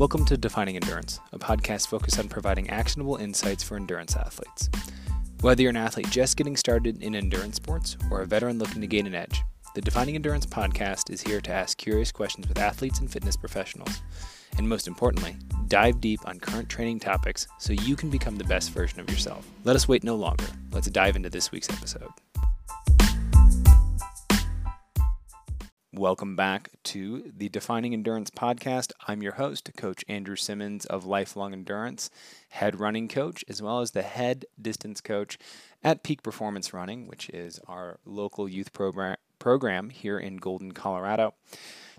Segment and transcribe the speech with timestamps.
[0.00, 4.70] Welcome to Defining Endurance, a podcast focused on providing actionable insights for endurance athletes.
[5.42, 8.86] Whether you're an athlete just getting started in endurance sports or a veteran looking to
[8.86, 9.42] gain an edge,
[9.74, 14.00] the Defining Endurance podcast is here to ask curious questions with athletes and fitness professionals.
[14.56, 15.36] And most importantly,
[15.68, 19.46] dive deep on current training topics so you can become the best version of yourself.
[19.64, 20.46] Let us wait no longer.
[20.72, 22.08] Let's dive into this week's episode.
[25.92, 28.92] Welcome back to the Defining Endurance podcast.
[29.10, 32.10] I'm your host, Coach Andrew Simmons of Lifelong Endurance,
[32.50, 35.36] head running coach, as well as the head distance coach
[35.82, 41.34] at Peak Performance Running, which is our local youth program, program here in Golden, Colorado.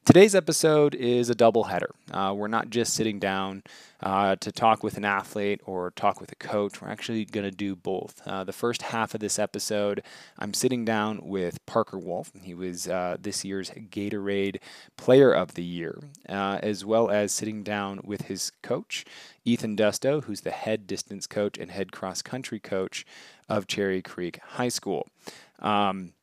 [0.03, 1.91] Today's episode is a double header.
[2.09, 3.61] Uh, we're not just sitting down
[4.01, 6.81] uh, to talk with an athlete or talk with a coach.
[6.81, 8.19] We're actually going to do both.
[8.25, 10.01] Uh, the first half of this episode,
[10.39, 12.31] I'm sitting down with Parker Wolfe.
[12.41, 14.57] He was uh, this year's Gatorade
[14.97, 19.05] Player of the Year, uh, as well as sitting down with his coach,
[19.45, 23.05] Ethan Dusto, who's the head distance coach and head cross country coach
[23.48, 25.07] of Cherry Creek High School.
[25.59, 26.13] Um,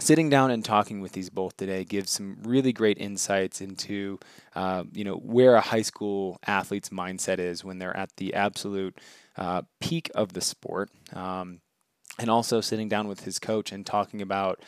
[0.00, 4.18] sitting down and talking with these both today gives some really great insights into
[4.54, 8.98] uh, you know where a high school athlete's mindset is when they're at the absolute
[9.36, 11.60] uh, peak of the sport um,
[12.18, 14.60] and also sitting down with his coach and talking about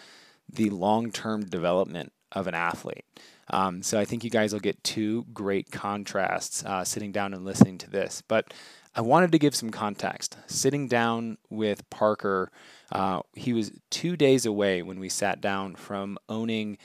[0.53, 3.05] the long-term development of an athlete.
[3.51, 7.45] Um, so i think you guys will get two great contrasts uh, sitting down and
[7.45, 8.23] listening to this.
[8.27, 8.55] But
[8.95, 12.51] i wanted to give some context sitting down with parker
[12.93, 16.77] uh, he was two days away when we sat down from owning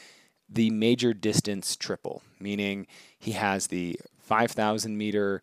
[0.50, 2.88] the major distance triple, meaning
[3.20, 5.42] he has the 5,000 meter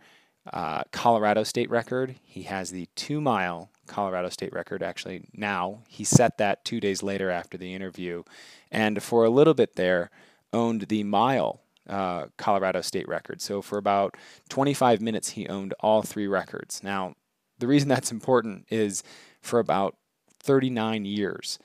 [0.52, 2.16] uh, Colorado state record.
[2.22, 5.80] He has the two mile Colorado state record, actually, now.
[5.88, 8.22] He set that two days later after the interview.
[8.70, 10.10] And for a little bit there,
[10.52, 13.40] owned the mile uh, Colorado state record.
[13.40, 14.16] So for about
[14.48, 16.82] 25 minutes, he owned all three records.
[16.82, 17.14] Now,
[17.58, 19.02] the reason that's important is
[19.40, 19.96] for about
[20.42, 21.58] 39 years,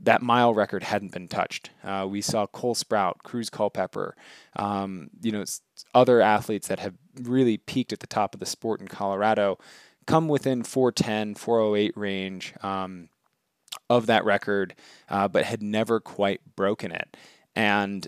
[0.00, 1.70] that mile record hadn't been touched.
[1.84, 4.16] Uh, we saw Cole Sprout, Cruz Culpepper,
[4.56, 5.44] um, you know,
[5.94, 9.58] other athletes that have really peaked at the top of the sport in Colorado
[10.06, 13.08] come within 410, 408 range um,
[13.88, 14.74] of that record,
[15.08, 17.16] uh, but had never quite broken it.
[17.54, 18.06] And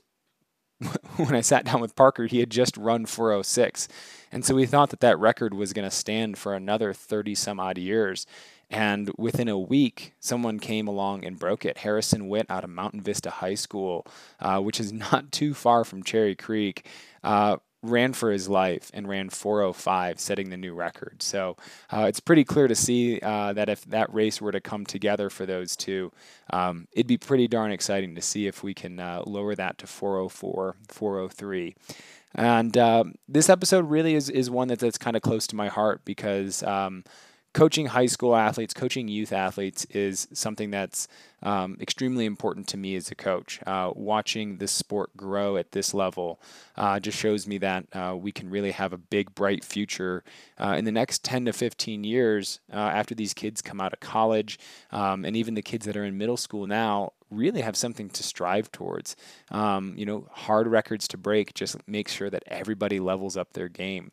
[1.17, 3.89] when I sat down with Parker, he had just run 406.
[4.33, 7.61] And so we thought that that record was going to stand for another 30 some
[7.61, 8.27] odd years.
[8.71, 11.79] And within a week, someone came along and broke it.
[11.79, 14.07] Harrison Witt out of Mountain Vista High School,
[14.41, 16.87] uh, which is not too far from Cherry Creek,
[17.23, 21.23] uh, ran for his life and ran 405, setting the new record.
[21.23, 21.57] So
[21.91, 25.31] uh, it's pretty clear to see uh, that if that race were to come together
[25.31, 26.13] for those two,
[26.51, 29.87] um, it'd be pretty darn exciting to see if we can uh, lower that to
[29.87, 31.77] 404, 403.
[32.35, 35.69] And uh, this episode really is, is one that, that's kind of close to my
[35.69, 37.05] heart because um,
[37.55, 41.07] coaching high school athletes, coaching youth athletes is something that's
[41.43, 43.61] um, extremely important to me as a coach.
[43.65, 46.41] Uh, watching this sport grow at this level
[46.77, 50.25] uh, just shows me that uh, we can really have a big, bright future
[50.59, 54.01] uh, in the next 10 to 15 years uh, after these kids come out of
[54.01, 54.59] college,
[54.91, 58.23] um, and even the kids that are in middle school now really have something to
[58.25, 59.15] strive towards.
[59.53, 63.69] Um, you know, hard records to break just make sure that everybody levels up their
[63.69, 64.11] game.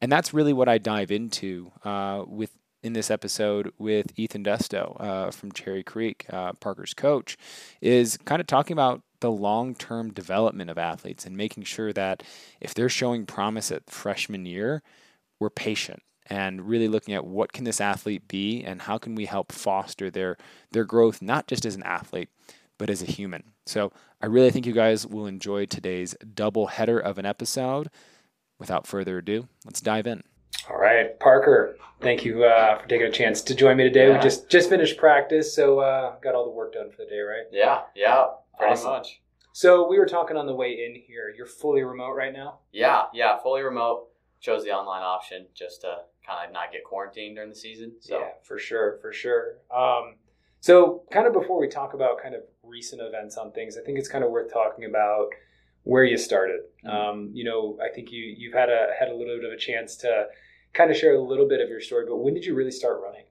[0.00, 2.50] And that's really what I dive into uh, with
[2.82, 7.36] in this episode with Ethan Dusto uh, from Cherry Creek, uh, Parker's coach,
[7.80, 12.22] is kind of talking about the long term development of athletes and making sure that
[12.60, 14.82] if they're showing promise at freshman year,
[15.38, 19.26] we're patient and really looking at what can this athlete be and how can we
[19.26, 20.36] help foster their
[20.70, 22.28] their growth not just as an athlete
[22.78, 23.42] but as a human.
[23.66, 23.92] So
[24.22, 27.90] I really think you guys will enjoy today's double header of an episode.
[28.58, 30.22] Without further ado, let's dive in.
[30.68, 31.76] All right, Parker.
[32.00, 34.08] Thank you uh, for taking a chance to join me today.
[34.08, 34.16] Yeah.
[34.16, 37.20] We just just finished practice, so uh, got all the work done for the day,
[37.20, 37.44] right?
[37.52, 38.26] Yeah, yeah,
[38.58, 38.90] pretty awesome.
[38.90, 39.20] much.
[39.52, 41.32] So we were talking on the way in here.
[41.36, 42.60] You're fully remote right now.
[42.72, 44.08] Yeah, yeah, fully remote.
[44.40, 47.92] Chose the online option just to kind of not get quarantined during the season.
[48.00, 48.18] So.
[48.18, 49.56] Yeah, for sure, for sure.
[49.74, 50.14] Um,
[50.60, 53.98] so, kind of before we talk about kind of recent events on things, I think
[53.98, 55.30] it's kind of worth talking about
[55.84, 56.60] where you started.
[56.84, 56.96] Mm-hmm.
[56.96, 59.58] Um, you know, I think you you've had a had a little bit of a
[59.58, 60.26] chance to
[60.72, 63.00] kind of share a little bit of your story, but when did you really start
[63.02, 63.24] running?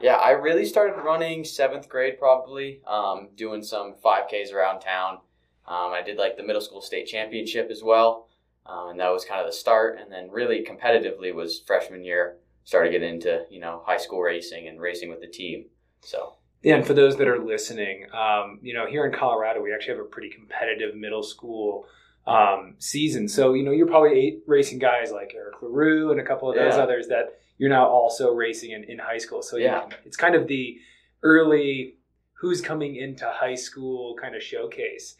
[0.00, 5.20] Yeah, I really started running seventh grade, probably um, doing some 5Ks around town.
[5.66, 8.28] Um, I did like the middle school state championship as well,
[8.66, 9.98] um, and that was kind of the start.
[9.98, 12.36] And then really competitively was freshman year.
[12.64, 15.66] Started getting into you know high school racing and racing with the team.
[16.02, 19.72] So yeah, and for those that are listening, um, you know here in Colorado we
[19.72, 21.86] actually have a pretty competitive middle school
[22.26, 23.28] um, season.
[23.28, 26.76] So you know you're probably racing guys like Eric LaRue and a couple of those
[26.76, 26.82] Yeah.
[26.82, 29.42] others that you're now also racing in, in high school.
[29.42, 29.80] So you Yeah.
[29.82, 30.78] can- it's kind of the
[31.22, 31.96] early
[32.34, 35.16] who's coming into high school kind of showcase.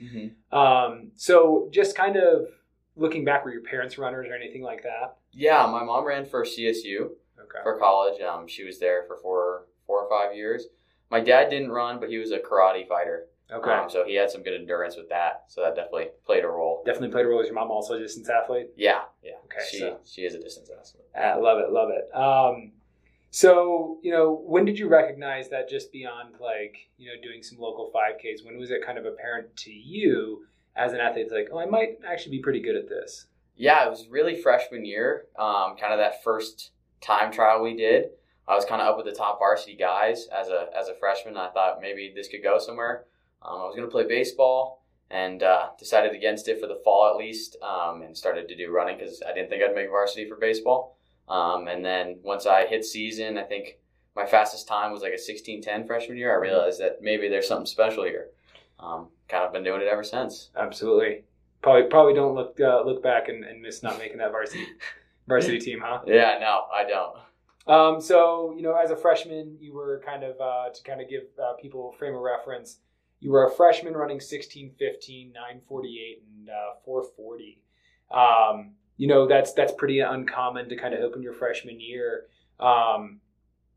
[0.53, 2.49] Um, so just kind of
[2.95, 5.17] looking back, were your parents runners or anything like that?
[5.33, 7.11] Yeah, my mom ran for CSU
[7.41, 7.59] Okay.
[7.63, 8.21] for college.
[8.21, 10.67] Um, she was there for four, four or five years.
[11.11, 13.27] My dad didn't run, but he was a karate fighter.
[13.53, 13.71] Okay.
[13.71, 15.45] Um, so he had some good endurance with that.
[15.49, 16.83] So that definitely played a role.
[16.85, 17.41] Definitely played a role.
[17.41, 18.71] Is your mom also a distance athlete?
[18.77, 19.35] Yeah, yeah.
[19.45, 21.05] Okay, she so- she is a distance athlete.
[21.15, 22.13] I love it, love it.
[22.17, 22.73] Um,
[23.31, 27.59] so you know, when did you recognize that just beyond like you know doing some
[27.59, 28.45] local 5Ks?
[28.45, 31.29] When was it kind of apparent to you as an athlete?
[31.31, 33.27] Like, oh, I might actually be pretty good at this.
[33.57, 35.27] Yeah, it was really freshman year.
[35.39, 38.11] Um, kind of that first time trial we did.
[38.49, 41.37] I was kind of up with the top varsity guys as a as a freshman.
[41.37, 43.05] I thought maybe this could go somewhere.
[43.43, 47.11] Um, I was going to play baseball and uh, decided against it for the fall
[47.11, 50.29] at least, um, and started to do running because I didn't think I'd make varsity
[50.29, 50.97] for baseball.
[51.29, 53.79] Um, and then once I hit season, I think
[54.15, 56.33] my fastest time was like a sixteen ten freshman year.
[56.33, 58.29] I realized that maybe there's something special here.
[58.79, 60.51] Um, kind of been doing it ever since.
[60.57, 61.25] Absolutely.
[61.63, 64.67] Probably, probably don't look uh, look back and, and miss not making that varsity
[65.27, 66.01] varsity team, huh?
[66.07, 67.17] Yeah, no, I don't.
[67.67, 71.09] Um, so you know, as a freshman, you were kind of uh, to kind of
[71.09, 72.79] give uh, people a frame of reference.
[73.21, 77.61] You were a freshman running 16, 15, 948, and uh, 440.
[78.11, 82.27] Um, you know, that's that's pretty uncommon to kind of open your freshman year.
[82.61, 83.21] Um,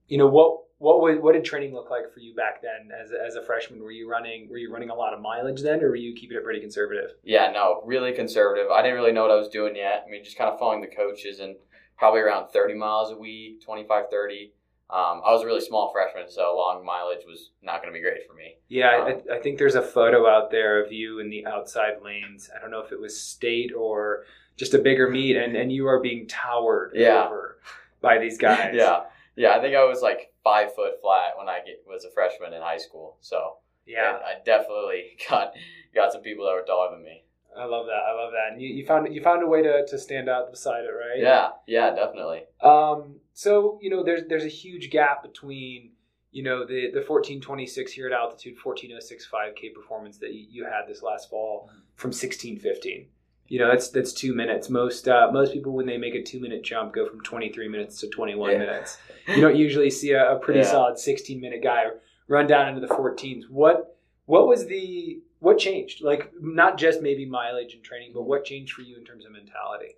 [0.08, 3.12] you know, what what was what did training look like for you back then as
[3.12, 3.82] as a freshman?
[3.82, 6.38] Were you running were you running a lot of mileage then, or were you keeping
[6.38, 7.12] it pretty conservative?
[7.24, 8.72] Yeah, no, really conservative.
[8.72, 10.06] I didn't really know what I was doing yet.
[10.08, 11.56] I mean, just kind of following the coaches and
[12.00, 14.54] probably around 30 miles a week, 25, 30.
[14.92, 18.02] Um, I was a really small freshman, so long mileage was not going to be
[18.02, 18.56] great for me.
[18.70, 18.90] Yeah,
[19.30, 22.50] I, I think there's a photo out there of you in the outside lanes.
[22.56, 24.24] I don't know if it was state or
[24.58, 27.26] just a bigger meet, and, and you are being towered Yeah.
[27.28, 27.60] over
[28.02, 28.74] by these guys.
[28.74, 29.02] Yeah,
[29.36, 29.52] yeah.
[29.56, 32.62] I think I was like five foot flat when I get, was a freshman in
[32.64, 33.18] high school.
[33.22, 34.18] So yeah.
[34.26, 35.54] I, I definitely got
[35.94, 37.26] got some people that were taller than me.
[37.58, 38.02] I love that.
[38.08, 38.54] I love that.
[38.54, 41.18] And you, you found you found a way to, to stand out beside it, right?
[41.20, 42.44] Yeah, yeah, definitely.
[42.62, 45.92] Um, so you know, there's there's a huge gap between
[46.32, 50.84] you know the the 1426 here at altitude, 1406 5K performance that you, you had
[50.88, 53.08] this last fall from 1615.
[53.48, 54.70] You know, that's that's two minutes.
[54.70, 58.00] Most uh, most people when they make a two minute jump go from 23 minutes
[58.02, 58.58] to 21 Yeah.
[58.60, 58.98] minutes.
[59.28, 60.68] You don't usually see a, a pretty Yeah.
[60.72, 61.86] solid 16 minute guy
[62.28, 63.50] run down into the 14s.
[63.50, 66.02] What what was the what changed?
[66.02, 69.32] Like not just maybe mileage and training, but what changed for you in terms of
[69.32, 69.96] mentality?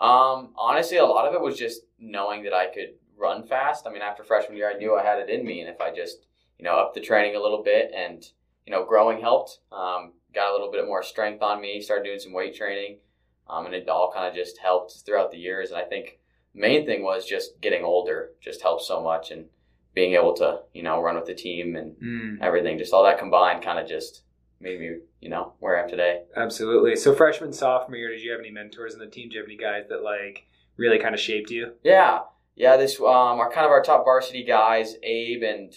[0.00, 3.86] Um, honestly, a lot of it was just knowing that I could run fast.
[3.86, 5.94] I mean, after freshman year, I knew I had it in me, and if I
[5.94, 6.26] just,
[6.58, 8.24] you know, upped the training a little bit, and
[8.66, 9.60] you know, growing helped.
[9.70, 11.80] Um, got a little bit more strength on me.
[11.80, 12.98] Started doing some weight training,
[13.48, 15.70] um, and it all kind of just helped throughout the years.
[15.70, 16.18] And I think
[16.54, 18.30] main thing was just getting older.
[18.40, 19.46] Just helped so much, and
[19.94, 21.96] being able to, you know, run with the team and
[22.42, 22.78] everything.
[22.78, 24.22] Just all that combined, kind of just
[24.62, 26.22] made me, you know, where I am today.
[26.36, 26.96] Absolutely.
[26.96, 29.28] So freshman, sophomore year, did you have any mentors in the team?
[29.28, 31.72] Did you have any guys that like really kind of shaped you?
[31.82, 32.20] Yeah,
[32.54, 32.76] yeah.
[32.76, 35.74] This um, are kind of our top varsity guys, Abe and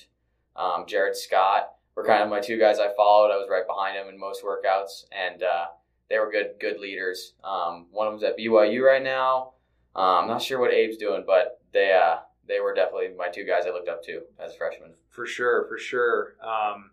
[0.55, 1.71] um, Jared Scott.
[1.95, 3.31] Were kind of my two guys I followed.
[3.31, 5.67] I was right behind them in most workouts, and uh,
[6.09, 7.35] they were good, good leaders.
[7.41, 9.53] Um, one of them's at BYU right now.
[9.95, 12.17] Um, I'm not sure what Abe's doing, but they uh,
[12.47, 14.91] they were definitely my two guys I looked up to as freshmen.
[15.09, 16.35] For sure, for sure.
[16.43, 16.91] Um,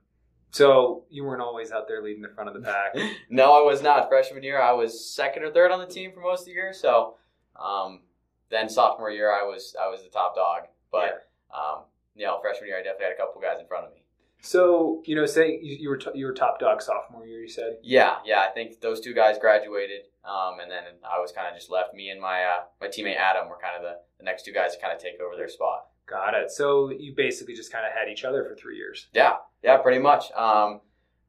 [0.52, 2.94] so you weren't always out there leading the front of the pack.
[3.30, 4.08] no, I was not.
[4.08, 6.72] Freshman year, I was second or third on the team for most of the year.
[6.74, 7.16] So
[7.60, 8.00] um,
[8.50, 10.64] then sophomore year, I was I was the top dog.
[10.92, 13.94] But um, you know, freshman year, I definitely had a couple guys in front of
[13.94, 14.02] me.
[14.42, 17.40] So you know, say you, you were t- you were top dog sophomore year.
[17.40, 17.78] You said.
[17.82, 18.44] Yeah, yeah.
[18.46, 21.94] I think those two guys graduated, um, and then I was kind of just left.
[21.94, 24.74] Me and my uh, my teammate Adam were kind of the, the next two guys
[24.74, 25.86] to kind of take over their spot.
[26.12, 26.50] Got it.
[26.50, 29.08] So you basically just kind of had each other for three years.
[29.14, 30.30] Yeah, yeah, pretty much.
[30.32, 30.80] Um,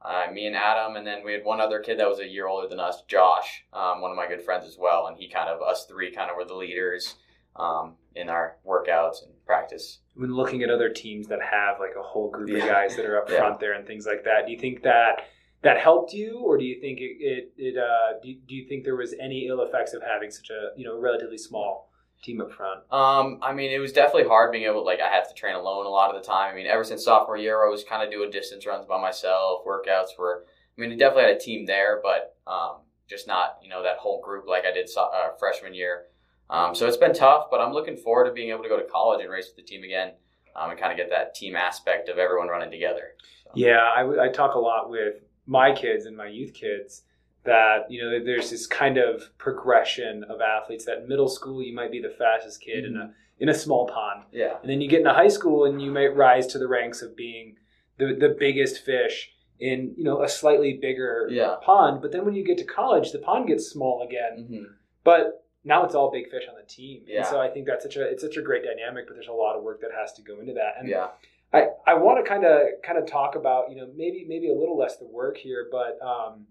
[0.02, 2.48] uh, me and Adam, and then we had one other kid that was a year
[2.48, 5.48] older than us, Josh, um, one of my good friends as well, and he kind
[5.48, 7.16] of us three kind of were the leaders
[7.56, 10.00] um, in our workouts and practice.
[10.16, 13.18] When looking at other teams that have like a whole group of guys that are
[13.22, 13.38] up Yeah.
[13.38, 15.22] front there and things like that, do you think that
[15.62, 18.84] that helped you, or do you think it it, it uh, do, do you think
[18.84, 21.90] there was any ill effects of having such a you know relatively small
[22.24, 22.82] team up front?
[22.92, 25.86] Um, I mean, it was definitely hard being able, like, I have to train alone
[25.86, 26.54] a lot of the time.
[26.54, 29.66] I mean, ever since sophomore year, I was kind of doing distance runs by myself.
[29.66, 30.46] Workouts were,
[30.78, 32.78] I mean, I definitely had a team there, but um,
[33.08, 36.06] just not, you know, that whole group like I did so, uh, freshman year.
[36.50, 38.86] Um, so it's been tough, but I'm looking forward to being able to go to
[38.86, 40.14] college and race with the team again
[40.56, 43.16] um, and kind of get that team aspect of everyone running together.
[43.44, 45.16] So, Yeah, I, w- I talk a lot with
[45.46, 47.04] my kids and my youth kids
[47.46, 51.92] that you know there's this kind of progression of athletes that middle school you might
[51.92, 54.56] be the fastest kid in a in a small pond Yeah.
[54.62, 57.16] and then you get into high school and you might rise to the ranks of
[57.18, 57.56] being
[57.98, 61.56] the, the biggest fish in you know a slightly bigger Yeah.
[61.62, 64.64] pond but then when you get to college the pond gets small again hmm
[65.04, 67.18] but now it's all big fish on the team Yeah.
[67.20, 69.34] and so i think that's such a it's such a great dynamic but there's a
[69.34, 71.08] lot of work that has to go into that and Yeah.
[71.56, 74.54] I, I want to kind of kind of talk about you know maybe maybe a
[74.56, 76.48] little less the work here, but um,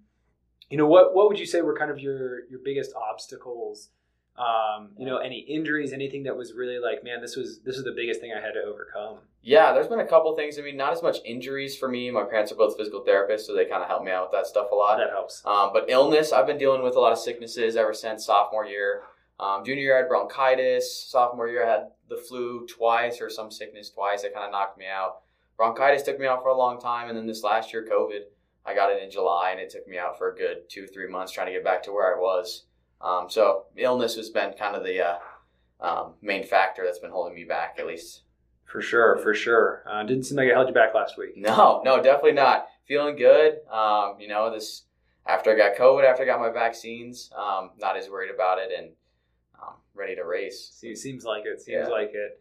[0.73, 3.91] you know what what would you say were kind of your your biggest obstacles?
[4.38, 7.85] Um, you know, any injuries, anything that was really like, man, this was this is
[7.85, 9.19] the biggest thing I had to overcome.
[9.43, 10.59] Yeah, there's been a couple things.
[10.59, 12.11] I mean, not as much injuries for me.
[12.11, 14.47] My parents are both physical therapists, so they kind of help me out with that
[14.47, 14.97] stuff a lot.
[14.97, 15.43] That helps.
[15.45, 19.02] Um, but illness, I've been dealing with a lot of sicknesses ever since sophomore year.
[19.38, 21.07] Um, junior year, I had bronchitis.
[21.07, 24.79] Sophomore year, I had the flu twice or some sickness twice that kind of knocked
[24.79, 25.21] me out.
[25.59, 28.23] Bronchitis took me out for a long time, and then this last year, COVID,
[28.64, 31.09] I got it in July, and it took me out for a good two, three
[31.09, 32.64] months trying to get back to where I was.
[33.00, 35.19] Um, so illness has been kind of the uh,
[35.81, 38.23] um, main factor that's been holding me back, at least.
[38.64, 39.83] For sure, for sure.
[39.90, 41.37] Uh, didn't seem like it held you back last week.
[41.37, 42.69] No, no, definitely not.
[42.87, 43.59] Feeling good.
[43.71, 44.85] Um, you know, this
[45.26, 48.71] after I got COVID, after I got my vaccines, um, not as worried about it
[48.76, 48.90] and
[49.61, 50.71] um, ready to race.
[50.75, 51.61] Se- Seems like it.
[51.61, 51.88] Seems Yeah.
[51.88, 52.40] like it.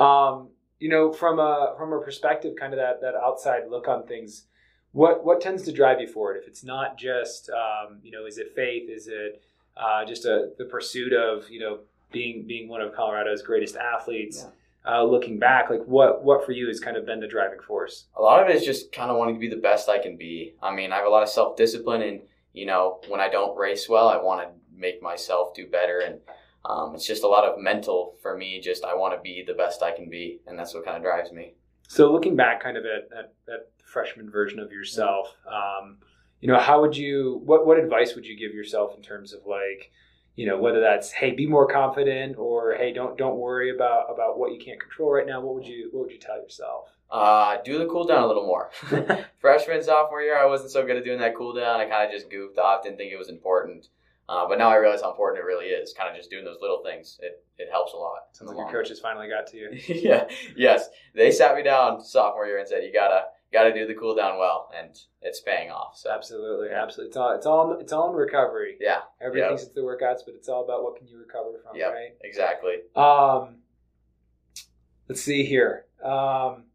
[0.00, 0.50] Um,
[0.80, 4.46] you know, from a from a perspective, kind of that that outside look on things.
[4.92, 6.36] What what tends to drive you forward?
[6.36, 8.90] If it's not just um, you know, is it faith?
[8.90, 9.42] Is it
[9.76, 11.78] uh, just a the pursuit of you know
[12.10, 14.46] being being one of Colorado's greatest athletes?
[14.86, 18.06] Uh, looking back, like what what for you has kind of been the driving force?
[18.16, 20.16] A lot of it is just kind of wanting to be the best I can
[20.16, 20.54] be.
[20.62, 22.20] I mean, I have a lot of self discipline, and
[22.52, 26.20] you know, when I don't race well, I want to make myself do better, and
[26.64, 28.60] um, it's just a lot of mental for me.
[28.60, 31.02] Just I want to be the best I can be, and that's what kind of
[31.02, 31.54] drives me.
[31.90, 35.96] So looking back, kind of at at, at the freshman version of yourself, um,
[36.40, 37.40] you know, how would you?
[37.44, 39.90] What what advice would you give yourself in terms of like,
[40.36, 44.38] you know, whether that's hey, be more confident, or hey, don't don't worry about about
[44.38, 45.40] what you can't control right now.
[45.40, 46.90] What would you what would you tell yourself?
[47.10, 48.70] Uh, do the cool down a little more.
[49.40, 51.80] Freshman, sophomore year, I wasn't so good at doing that cool down.
[51.80, 53.88] I kind of just goofed off, didn't think it was important.
[54.30, 55.92] Uh, but now I realize how important it really is.
[55.92, 57.18] Kind of just doing those little things.
[57.20, 58.18] It, it helps a lot.
[58.32, 59.70] Sounds like your coaches finally got to you.
[59.88, 60.28] yeah.
[60.56, 60.88] Yes.
[61.16, 64.38] They sat me down sophomore year and said, "You gotta gotta do the cool down
[64.38, 65.96] well," and it's paying off.
[65.96, 66.80] So Absolutely, Yeah.
[66.84, 67.08] absolutely.
[67.08, 68.76] It's all it's all it's all in recovery.
[68.80, 71.92] yeah, thinks it's the workouts, but it's all about what can you recover from, Yep.
[71.92, 72.10] right?
[72.22, 72.76] exactly.
[72.94, 73.56] Um,
[75.08, 75.86] let's see here.
[76.04, 76.66] Um,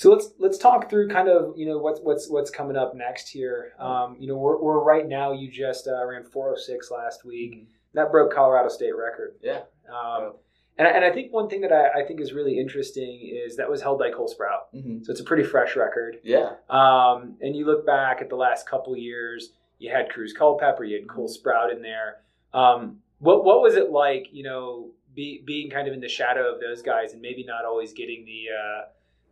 [0.00, 3.28] so let's let's talk through kind of you know what's what's what's coming up next
[3.28, 3.72] here.
[3.78, 5.32] Um, you know, we're, we're right now.
[5.32, 7.68] You just uh, ran 406 last week.
[7.92, 9.34] That broke Colorado State record.
[9.42, 9.60] Yeah.
[9.92, 10.32] Um,
[10.78, 13.56] and I- and I think one thing that I, I think is really interesting is
[13.56, 14.74] that was held by Cole Sprout.
[14.74, 15.02] Mm-hmm.
[15.02, 16.16] So it's a pretty fresh record.
[16.24, 16.52] Yeah.
[16.70, 20.98] Um, and you look back at the last couple years, you had Cruz Culpepper, you
[20.98, 22.22] had Cole Sprout in there.
[22.54, 26.50] Um, what what was it like, you know, be, being kind of in the shadow
[26.54, 28.82] of those guys and maybe not always getting the uh,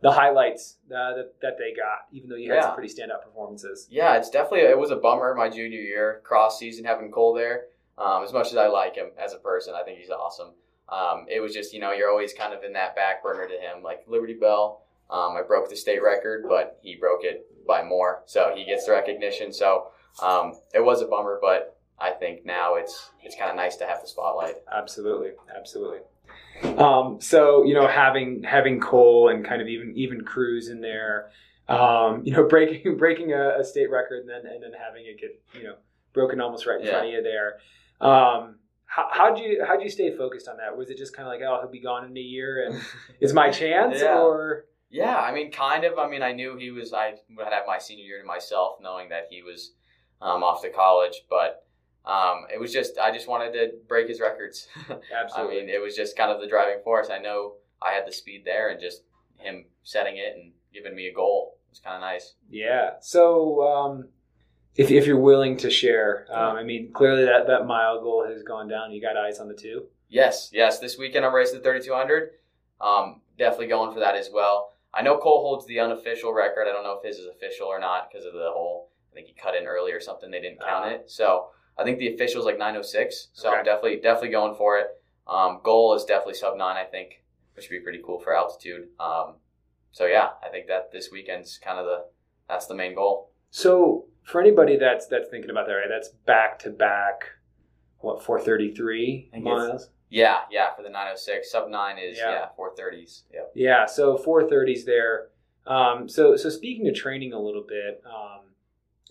[0.01, 3.87] the highlights uh, that, that they got, even though you had some pretty standout performances.
[3.89, 7.65] Yeah, it's definitely it was a bummer my junior year cross season having Cole there.
[7.97, 10.51] Um, as much as I like him as a person, I think he's awesome.
[10.87, 13.53] Um, it was just you know you're always kind of in that back burner to
[13.53, 13.83] him.
[13.83, 18.23] Like Liberty Bell, um, I broke the state record, but he broke it by more,
[18.25, 19.51] so he gets the recognition.
[19.51, 19.89] So
[20.23, 23.85] um, it was a bummer, but I think now it's it's kind of nice to
[23.85, 24.55] have the spotlight.
[24.71, 25.99] Absolutely, absolutely.
[26.63, 31.31] Um, so you know, having having Cole and kind of even even Cruz in there,
[31.67, 35.19] um, you know, breaking breaking a, a state record and then and then having it
[35.19, 35.75] get you know
[36.13, 36.91] broken almost right in Yeah.
[36.93, 37.57] front of you there.
[38.01, 40.75] Um, how how'd you how'd you stay focused on that?
[40.75, 42.81] Was it just kind of like, oh, he'll be gone in a year and
[43.19, 44.19] it's my chance, Yeah.
[44.19, 45.99] or Yeah, I mean, kind of.
[45.99, 46.93] I mean, I knew he was.
[46.93, 49.73] I would have my senior year to myself, knowing that he was
[50.21, 51.21] um, off to college.
[51.29, 51.63] But
[52.05, 54.67] um, it was just, I just wanted to break his records.
[54.89, 55.61] I absolutely?
[55.61, 57.09] mean, it was just kind of the driving force.
[57.11, 59.03] I know I had the speed there, and just
[59.37, 62.33] him setting it and giving me a goal was kind of nice.
[62.49, 62.91] Yeah.
[63.01, 64.07] So, um,
[64.75, 68.43] if, if you're willing to share, um, I mean, clearly that, that mile goal has
[68.43, 68.91] gone down.
[68.91, 69.85] You got eyes on the two.
[70.09, 70.79] Yes, yes.
[70.79, 72.31] This weekend I'm racing the 3200.
[72.81, 74.73] Um, definitely going for that as well.
[74.93, 76.67] I know Cole holds the unofficial record.
[76.67, 78.89] I don't know if his is official or not because of the whole.
[79.11, 80.31] I think he cut in early or something.
[80.31, 80.89] They didn't count Ah.
[80.89, 81.03] it.
[81.11, 81.47] So
[81.79, 83.29] I think the official is like 906.
[83.33, 83.57] So Okay.
[83.59, 84.87] I'm definitely definitely going for it.
[85.27, 86.75] Um, goal is definitely sub nine.
[86.77, 87.23] I think,
[87.55, 88.89] which would be pretty cool for altitude.
[88.99, 89.35] Um,
[89.91, 92.05] so yeah, I think that this weekend's kind of the
[92.47, 93.31] that's the main goal.
[93.51, 95.87] So, for anybody that's that's thinking about that, right?
[95.89, 97.23] That's back to back.
[97.99, 99.89] What 433 I it's- miles?
[100.11, 100.73] Yeah, yeah.
[100.75, 102.31] For the 906, sub nine is Yeah.
[102.31, 103.23] yeah, 430s.
[103.31, 103.85] Yeah, Yeah.
[103.85, 105.29] So 430s there.
[105.67, 108.48] Um, so so speaking to training a little bit, um,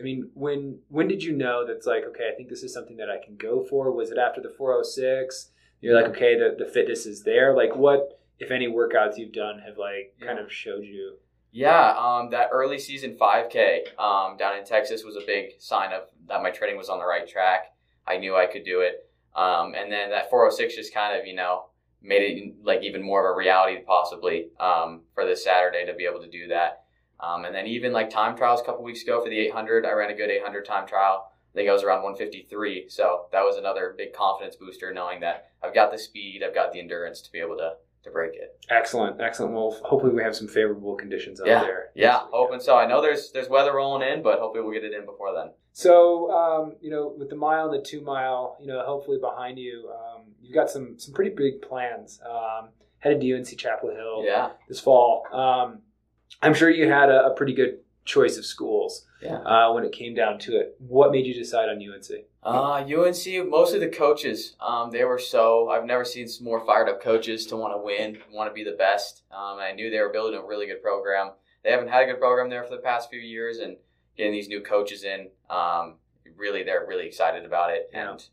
[0.00, 2.96] I mean, when when did you know that's like, okay, I think this is something
[2.98, 3.90] that I can go for?
[3.90, 5.50] Was it after the 406?
[5.80, 7.54] You're like, okay, the, the fitness is there.
[7.54, 11.16] Like, what, if any, workouts you've done have like kind of showed you?
[11.50, 16.02] Yeah, um, that early season 5K um, down in Texas was a big sign of
[16.26, 17.72] that my training was on the right track.
[18.06, 19.08] I knew I could do it.
[19.34, 21.66] Um, and then that 406 just kind of, you know,
[22.02, 26.04] made it like even more of a reality possibly um, for this Saturday to be
[26.04, 26.84] able to do that.
[27.20, 29.92] Um, and then even like time trials a couple weeks ago for the 800, I
[29.92, 31.30] ran a good 800 time trial.
[31.52, 32.88] I think I was around 153.
[32.88, 36.72] So that was another big confidence booster knowing that I've got the speed, I've got
[36.72, 37.72] the endurance to be able to,
[38.04, 38.56] to break it.
[38.70, 39.52] Excellent, excellent.
[39.54, 41.88] Well, hopefully we have some favorable conditions out Yeah, there.
[41.96, 42.76] Yeah, hoping so.
[42.76, 45.50] I know there's there's weather rolling in, but hopefully we'll get it in before then.
[45.72, 49.58] So, um, you know, with the mile and the two mile, you know, hopefully behind
[49.58, 52.20] you, um, you've got some some pretty big plans.
[52.28, 55.24] Um, headed to UNC Chapel Hill Yeah, this fall.
[56.42, 59.38] I'm sure you had a, a pretty good choice of schools yeah.
[59.38, 60.76] uh, when it came down to it.
[60.78, 62.24] What made you decide on UNC?
[62.42, 64.56] Uh, UNC, mostly the coaches.
[64.60, 65.68] Um, they were so.
[65.68, 68.64] I've never seen some more fired up coaches to want to win, want to be
[68.64, 69.22] the best.
[69.30, 71.32] Um, I knew they were building a really good program.
[71.62, 73.76] They haven't had a good program there for the past few years, and
[74.16, 75.96] getting these new coaches in, um,
[76.36, 77.90] really, they're really excited about it.
[77.92, 78.12] Yeah.
[78.12, 78.24] And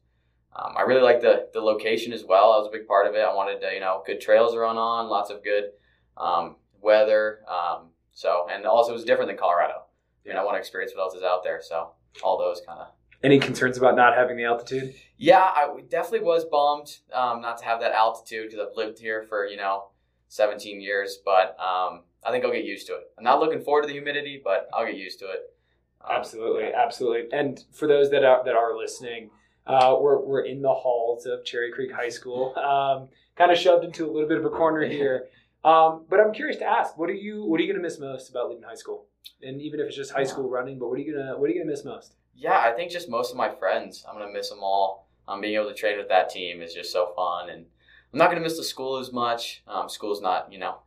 [0.56, 2.54] um, I really like the the location as well.
[2.54, 3.20] That was a big part of it.
[3.20, 5.72] I wanted to, you know, good trails to run on, lots of good
[6.16, 7.40] um, weather.
[7.50, 9.84] Um, so, and also it was different than Colorado.
[10.24, 11.62] You know, I want to experience what else is out there.
[11.62, 11.92] So,
[12.24, 12.88] all those kind of.
[13.24, 14.96] Any concerns about not having the altitude?
[15.18, 19.24] Yeah, I definitely was bummed um, not to have that altitude because I've lived here
[19.28, 19.90] for you know
[20.30, 23.04] 17 years, but um, I think I'll get used to it.
[23.18, 25.54] I'm not looking forward to the humidity, but I'll get used to it.
[26.02, 27.38] Um, Absolutely, absolutely.
[27.38, 29.30] And for those that are that are listening,
[29.68, 33.84] uh, we're we're in the halls of Cherry Creek High School, um, kind of shoved
[33.84, 35.26] into a little bit of a corner here.
[35.66, 38.00] Um, but I'm curious to ask, what are you what are you going to miss
[38.00, 39.08] most about leaving high school?
[39.42, 41.54] And even if it's just high school running, but what are you gonna what are
[41.54, 42.14] you gonna miss most?
[42.36, 44.06] Yeah, I think just most of my friends.
[44.08, 45.10] I'm gonna miss them all.
[45.28, 47.66] Um, being able to train with that team is just so fun, and
[48.14, 49.64] I'm not gonna miss the school as much.
[49.68, 50.78] Um, school's not, you know,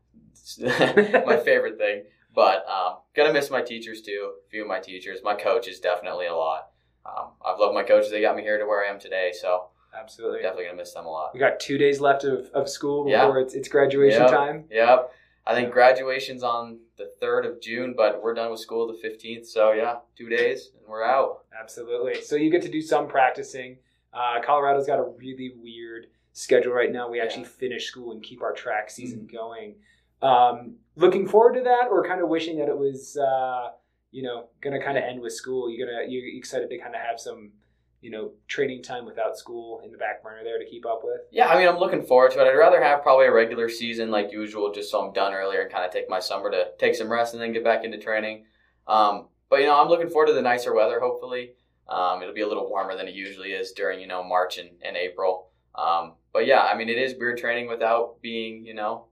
[0.60, 4.34] my favorite thing, but um, gonna miss my teachers too.
[4.46, 6.68] A few of my teachers, my coaches definitely a lot.
[7.04, 8.12] Um, I've loved my coaches.
[8.12, 10.40] They got me here to where I am today, so Absolutely.
[10.42, 11.31] definitely gonna miss them a lot.
[11.35, 13.27] We got two days left of, of school Yeah.
[13.27, 14.31] before it's it's graduation Yep.
[14.31, 14.64] time.
[14.70, 15.12] Yep.
[15.46, 19.46] I think graduation's on the third of June, but we're done with school the fifteenth.
[19.46, 21.44] So yeah, two days and we're out.
[21.59, 22.20] Absolutely.
[22.22, 23.79] So you get to do some practicing.
[24.12, 27.09] Uh, Colorado's got a really weird schedule right now.
[27.11, 27.24] We Yeah.
[27.24, 29.77] actually finish school and keep our track season going.
[30.20, 33.70] Um, looking forward to that, or kind of wishing that it was, uh,
[34.11, 35.70] you know, going to kind of end with school.
[35.70, 37.53] You're, gonna you're excited to kind of have some,
[38.00, 41.20] you know, training time without school in the back burner there to keep up with.
[41.32, 42.48] Yeah, I mean, I'm looking forward to it.
[42.48, 45.72] I'd rather have probably a regular season like usual, just so I'm done earlier and
[45.72, 48.44] kind of take my summer to take some rest and then get back into training.
[48.87, 51.00] Um, but you know, I'm looking forward to the nicer weather.
[51.00, 51.52] Hopefully,
[51.88, 54.70] um, it'll be a little warmer than it usually is during you know March and,
[54.84, 55.48] and April.
[55.74, 59.06] Um, but yeah, I mean, it is weird training without being you know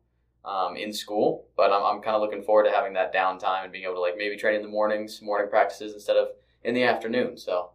[0.44, 1.49] um, in school.
[1.57, 4.01] But I'm, I'm kind of looking forward to having that downtime and being able to
[4.01, 6.29] like maybe train in the mornings, morning practices instead of
[6.62, 7.37] in the afternoon.
[7.37, 7.70] So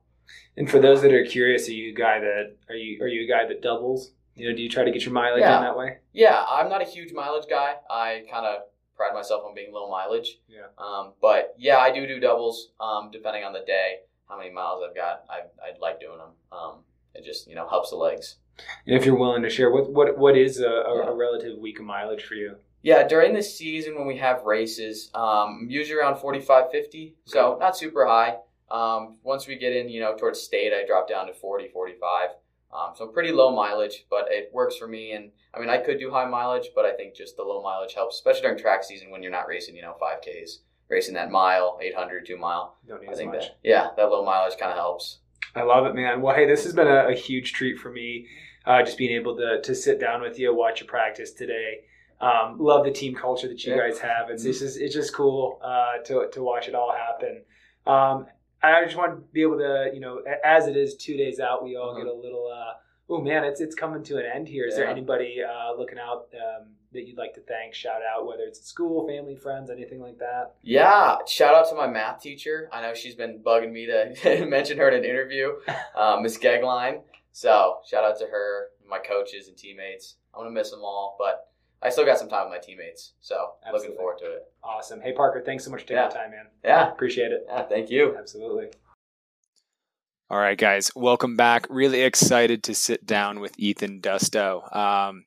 [0.58, 3.24] And for those that are curious, are you a guy that are you are you
[3.24, 4.12] a guy that doubles?
[4.36, 5.58] You know, do you try to get your mileage Yeah.
[5.58, 5.98] in that way?
[6.14, 7.76] Yeah, I'm not a huge mileage guy.
[7.90, 8.62] I kind of
[8.96, 10.40] pride myself on being low mileage.
[10.48, 10.68] Yeah.
[10.78, 12.72] Um, but yeah, I do do doubles.
[12.80, 16.32] Um, depending on the day, how many miles I've got, I I like doing them.
[16.52, 16.84] Um,
[17.16, 18.38] it just you know helps the legs.
[18.86, 21.10] And if you're willing to share, what what what is a, a, Yeah.
[21.10, 22.56] a relative week of mileage for you?
[22.84, 27.16] Yeah, during the season when we have races, um, usually around 45, 50.
[27.26, 28.38] So not super high.
[28.72, 32.30] Um, once we get in, you know, towards state, I drop down to 40, 45.
[32.74, 35.12] Um, so pretty low mileage, but it works for me.
[35.12, 37.94] And I mean, I could do high mileage, but I think just the low mileage
[37.94, 41.78] helps, especially during track season when you're not racing, you know, 5Ks, racing that mile,
[41.82, 42.78] 800, two mile.
[42.88, 43.42] Don't need I think much.
[43.48, 45.20] that, yeah, that low mileage kind of helps.
[45.54, 46.22] I love it, man.
[46.22, 48.26] Well, hey, this has been a, a huge treat for me.
[48.66, 51.80] Uh, just being able to to sit down with you, watch you practice today.
[52.22, 53.80] Um, love the team culture that you Yeah.
[53.90, 54.30] guys have.
[54.30, 57.44] It's, it's just it's just cool uh, to to watch it all happen.
[57.88, 58.28] Um,
[58.64, 61.64] I just want to be able to, you know, as it is two days out,
[61.64, 61.98] we all Mhm.
[62.04, 62.48] get a little.
[62.48, 62.74] Uh,
[63.10, 64.66] oh man, it's it's coming to an end here.
[64.68, 68.44] Is there anybody uh, looking out um, that you'd like to thank, shout out, whether
[68.44, 70.56] it's school, family, friends, anything like that?
[70.62, 72.70] Yeah, shout out to my math teacher.
[72.72, 75.54] I know she's been bugging me to mention her in an interview,
[75.96, 77.02] uh, Miss Gegline.
[77.32, 80.16] So shout out to her, my coaches and teammates.
[80.34, 81.48] I'm gonna miss them all, but
[81.84, 83.14] I still got some time with my teammates.
[83.22, 83.90] So Absolutely.
[83.90, 84.44] looking forward to it.
[84.64, 85.02] Awesome.
[85.02, 86.10] Hey Parker, thanks so much for taking Yeah.
[86.10, 86.48] the time, man.
[86.64, 87.46] Yeah, Appreciate it.
[87.48, 87.64] yeah.
[87.64, 88.16] Thank you.
[88.18, 88.68] Absolutely.
[90.30, 91.68] All right, guys, welcome back.
[91.70, 95.26] Really excited to sit down with Ethan Dusto, um,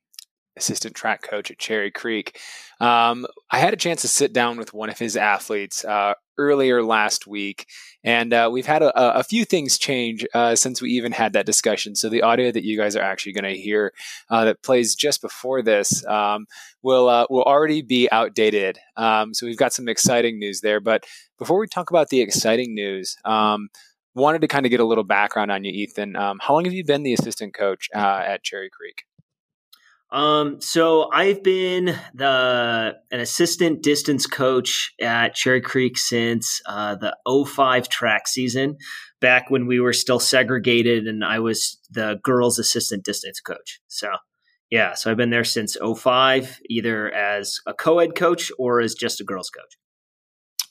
[0.56, 2.38] assistant track coach at Cherry Creek.
[2.80, 6.82] Um, I had a chance to sit down with one of his athletes uh, earlier
[6.82, 7.66] last week,
[8.02, 11.46] and uh, we've had a, a, few things change uh, since we even had that
[11.46, 11.94] discussion.
[11.94, 13.92] So the audio that you guys are actually going to hear
[14.30, 16.46] uh, that plays just before this um,
[16.82, 18.78] will uh, will already be outdated.
[18.96, 20.80] Um, so we've got some exciting news there.
[20.80, 21.04] But
[21.38, 23.16] before we talk about the exciting news.
[23.24, 23.68] Um,
[24.16, 26.14] wanted to kind of get a little background on you, Ethan.
[26.14, 29.04] Um, how long have you been the assistant coach uh, at Cherry Creek?
[30.14, 37.16] Um, so I've been the an assistant distance coach at Cherry Creek since uh, the
[37.26, 38.76] 05 track season,
[39.20, 43.80] back when we were still segregated and I was the girls assistant distance coach.
[43.88, 44.08] So
[44.70, 49.20] yeah, so I've been there since 05, either as a co-ed coach or as just
[49.20, 49.76] a girls coach.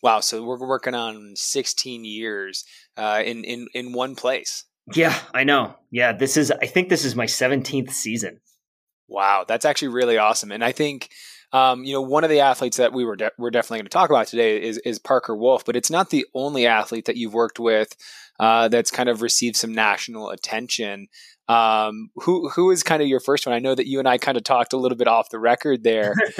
[0.01, 2.63] Wow, so we're working on 16 years
[2.95, 4.63] uh, in in in one place.
[4.93, 5.75] Yeah, I know.
[5.91, 8.39] Yeah, this is I think this is my 17th season.
[9.07, 10.51] Wow, that's actually really awesome.
[10.51, 11.09] And I think,
[11.51, 13.89] um, you know, one of the athletes that we were de- we're definitely going to
[13.89, 17.33] talk about today is is Parker Wolfe, but it's not the only athlete that you've
[17.33, 17.95] worked with
[18.39, 21.07] uh, that's kind of received some national attention.
[21.47, 23.53] Um, who who is kind of your first one?
[23.53, 25.83] I know that you and I kind of talked a little bit off the record
[25.83, 26.15] there.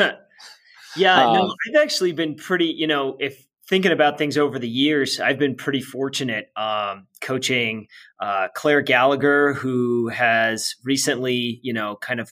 [0.96, 2.66] yeah, um, no, I've actually been pretty.
[2.66, 7.88] You know, if thinking about things over the years, I've been pretty fortunate um, coaching
[8.20, 12.32] uh, Clare Gallagher, who has recently, you know, kind of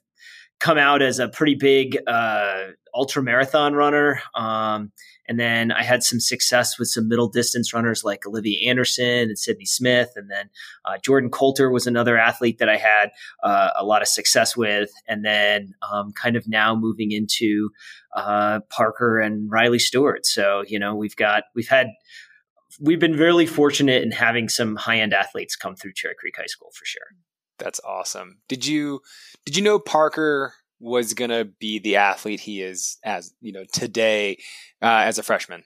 [0.62, 4.22] come out as a pretty big uh, ultra marathon runner.
[4.36, 4.92] Um,
[5.28, 9.40] and then I had some success with some middle distance runners like Olivia Anderson and
[9.40, 10.12] Sydney Smith.
[10.16, 10.50] And then
[10.86, 13.10] uh, Jordan Coulter was another athlete that I had
[13.44, 14.92] uh, a lot of success with.
[15.08, 17.72] And then um, kind of now moving into
[18.16, 20.26] uh, Parker and Riley Stewart.
[20.26, 21.88] So, you know, we've got, we've had,
[22.80, 26.46] we've been really fortunate in having some high end athletes come through Cherry Creek High
[26.46, 27.08] School for sure.
[27.62, 28.40] That's awesome.
[28.48, 29.02] Did you
[29.46, 34.38] did you know Parker was gonna be the athlete he is as you know today
[34.82, 35.64] uh, as a freshman?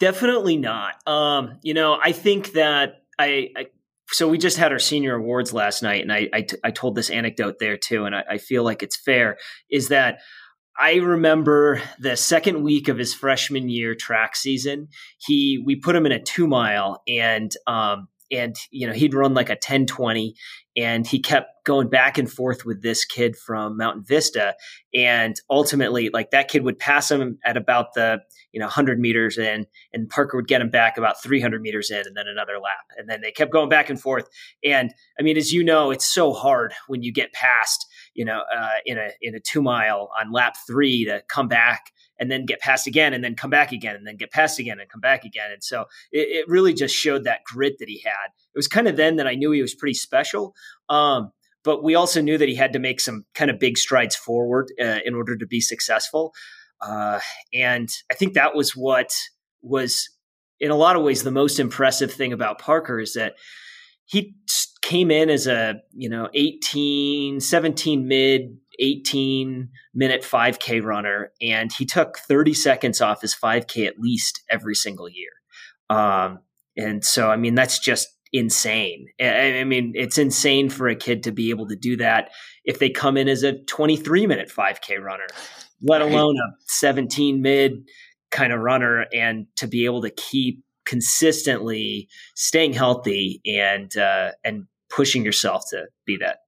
[0.00, 0.94] Definitely not.
[1.06, 3.66] Um, you know, I think that I, I
[4.10, 6.94] so we just had our senior awards last night, and I I, t- I told
[6.94, 9.38] this anecdote there too, and I, I feel like it's fair.
[9.70, 10.18] Is that
[10.78, 14.88] I remember the second week of his freshman year track season.
[15.18, 19.34] He we put him in a two mile, and um, and you know he'd run
[19.34, 20.34] like a 1020
[20.76, 24.54] and he kept going back and forth with this kid from mountain vista
[24.92, 28.18] and ultimately like that kid would pass him at about the
[28.52, 32.06] you know 100 meters in and parker would get him back about 300 meters in
[32.06, 34.28] and then another lap and then they kept going back and forth.
[34.64, 38.42] And i mean as you know it's so hard when you get past you know
[38.56, 42.46] uh, in a in a two mile on lap three to come back and then
[42.46, 45.00] get past again and then come back again and then get past again and come
[45.00, 45.50] back again.
[45.52, 48.26] And so it, it really just showed that grit that he had.
[48.26, 50.54] It was kind of then that I knew he was pretty special.
[50.88, 51.32] Um,
[51.64, 54.70] but we also knew that he had to make some kind of big strides forward
[54.80, 56.34] uh, in order to be successful.
[56.80, 57.20] Uh,
[57.52, 59.10] and I think that was what
[59.62, 60.10] was,
[60.60, 63.34] in a lot of ways, the most impressive thing about Parker is that
[64.04, 64.34] he
[64.82, 71.84] came in as a, you know, 18, 17 mid 18 minute 5K runner, and he
[71.84, 75.30] took 30 seconds off his 5K at least every single year.
[75.90, 76.40] Um,
[76.76, 79.06] and so, I mean, that's just insane.
[79.20, 82.30] I, I mean, it's insane for a kid to be able to do that
[82.64, 85.26] if they come in as a 23 minute 5K runner,
[85.80, 87.88] let alone a 17 mid
[88.30, 94.64] kind of runner, and to be able to keep consistently staying healthy and uh, and
[94.90, 96.38] pushing yourself to be that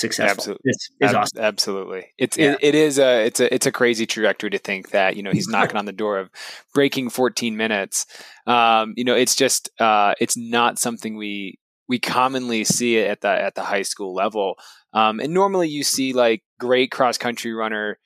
[0.00, 0.30] successful.
[0.30, 1.42] Absolutely, it's, it's Ab- awesome.
[1.42, 2.52] Absolutely, it's yeah.
[2.52, 5.30] it, it is a it's a it's a crazy trajectory to think that you know
[5.30, 6.30] he's knocking on the door of
[6.74, 8.06] breaking 14 minutes.
[8.46, 11.58] Um, you know, it's just uh, it's not something we
[11.88, 14.56] we commonly see it at the at the high school level.
[14.92, 17.98] Um, and normally you see like great cross country runner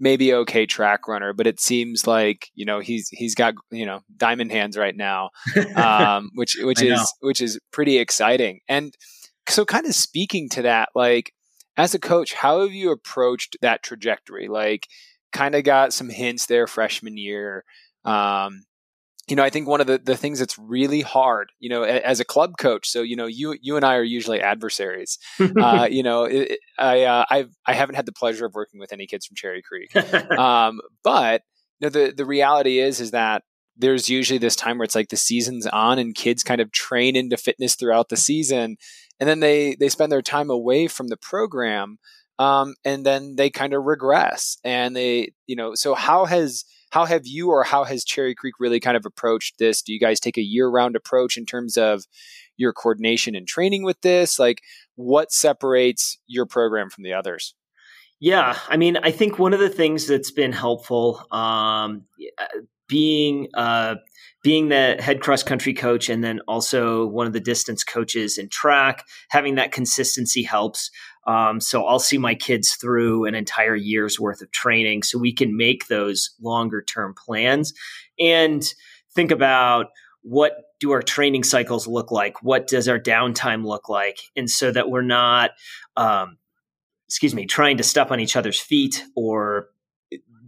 [0.00, 4.00] maybe okay track runner, but it seems like you know he's he's got you know
[4.16, 5.30] diamond hands right now,
[5.76, 8.60] um, which which is which is pretty exciting.
[8.68, 8.94] And
[9.48, 11.32] so, kind of speaking to that, like
[11.76, 14.48] as a coach, how have you approached that trajectory?
[14.48, 14.86] Like,
[15.32, 17.64] kind of got some hints there freshman year.
[18.04, 18.64] Um,
[19.28, 22.20] you know, I think one of the, the things that's really hard, you know, as
[22.20, 22.88] a club coach.
[22.88, 25.18] So, you know, you you and I are usually adversaries.
[25.40, 28.92] uh, you know, it, I uh, I've I haven't had the pleasure of working with
[28.92, 29.94] any kids from Cherry Creek,
[30.38, 31.42] um, but
[31.80, 33.42] you know, the the reality is is that
[33.76, 37.16] there's usually this time where it's like the season's on and kids kind of train
[37.16, 38.76] into fitness throughout the season,
[39.20, 41.98] and then they they spend their time away from the program,
[42.38, 47.04] um, and then they kind of regress, and they you know, so how has how
[47.06, 49.82] have you or how has Cherry Creek really kind of approached this?
[49.82, 52.04] Do you guys take a year round approach in terms of
[52.56, 54.38] your coordination and training with this?
[54.38, 54.60] Like,
[54.94, 57.54] what separates your program from the others?
[58.20, 62.04] Yeah, I mean, I think one of the things that's been helpful, um,
[62.88, 63.96] being uh,
[64.42, 68.48] being the head cross country coach and then also one of the distance coaches in
[68.50, 70.90] track, having that consistency helps.
[71.26, 75.32] Um, so I'll see my kids through an entire year's worth of training so we
[75.32, 77.72] can make those longer term plans
[78.18, 78.62] and
[79.14, 79.86] think about
[80.20, 82.42] what do our training cycles look like?
[82.42, 84.18] What does our downtime look like?
[84.36, 85.52] And so that we're not,
[85.96, 86.36] um,
[87.08, 89.68] excuse me, trying to step on each other's feet or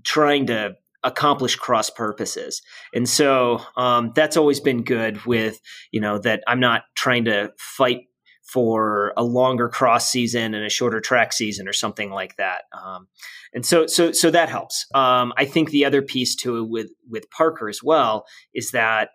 [0.02, 2.60] trying to accomplish cross purposes.
[2.92, 5.60] And so um, that's always been good with,
[5.92, 8.00] you know, that I'm not trying to fight
[8.42, 12.62] for a longer cross season and a shorter track season or something like that.
[12.72, 13.06] Um,
[13.54, 14.86] and so, so, so that helps.
[14.94, 19.10] Um, I think the other piece to it with, with Parker as well is that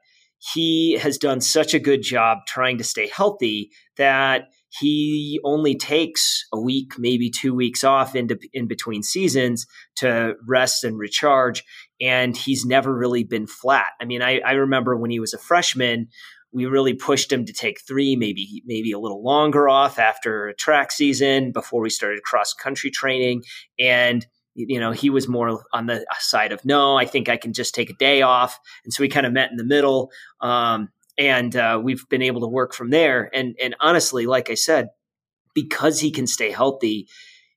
[0.54, 4.46] he has done such a good job trying to stay healthy that
[4.80, 9.66] he only takes a week, maybe two weeks off in, in between seasons
[9.98, 11.64] to rest and recharge.
[12.00, 13.92] And he's never really been flat.
[14.00, 16.08] I mean, I, I remember when he was a freshman,
[16.54, 20.56] we really pushed him to take three, maybe maybe a little longer off after a
[20.56, 23.44] track season before we started cross country training.
[23.80, 27.54] And you know, he was more on the side of no, I think I can
[27.54, 28.60] just take a day off.
[28.84, 30.12] And so we kind of met in the middle.
[30.42, 33.30] Um, and uh, we've been able to work from there.
[33.34, 34.88] And and honestly, like I said,
[35.54, 37.08] because he can stay healthy,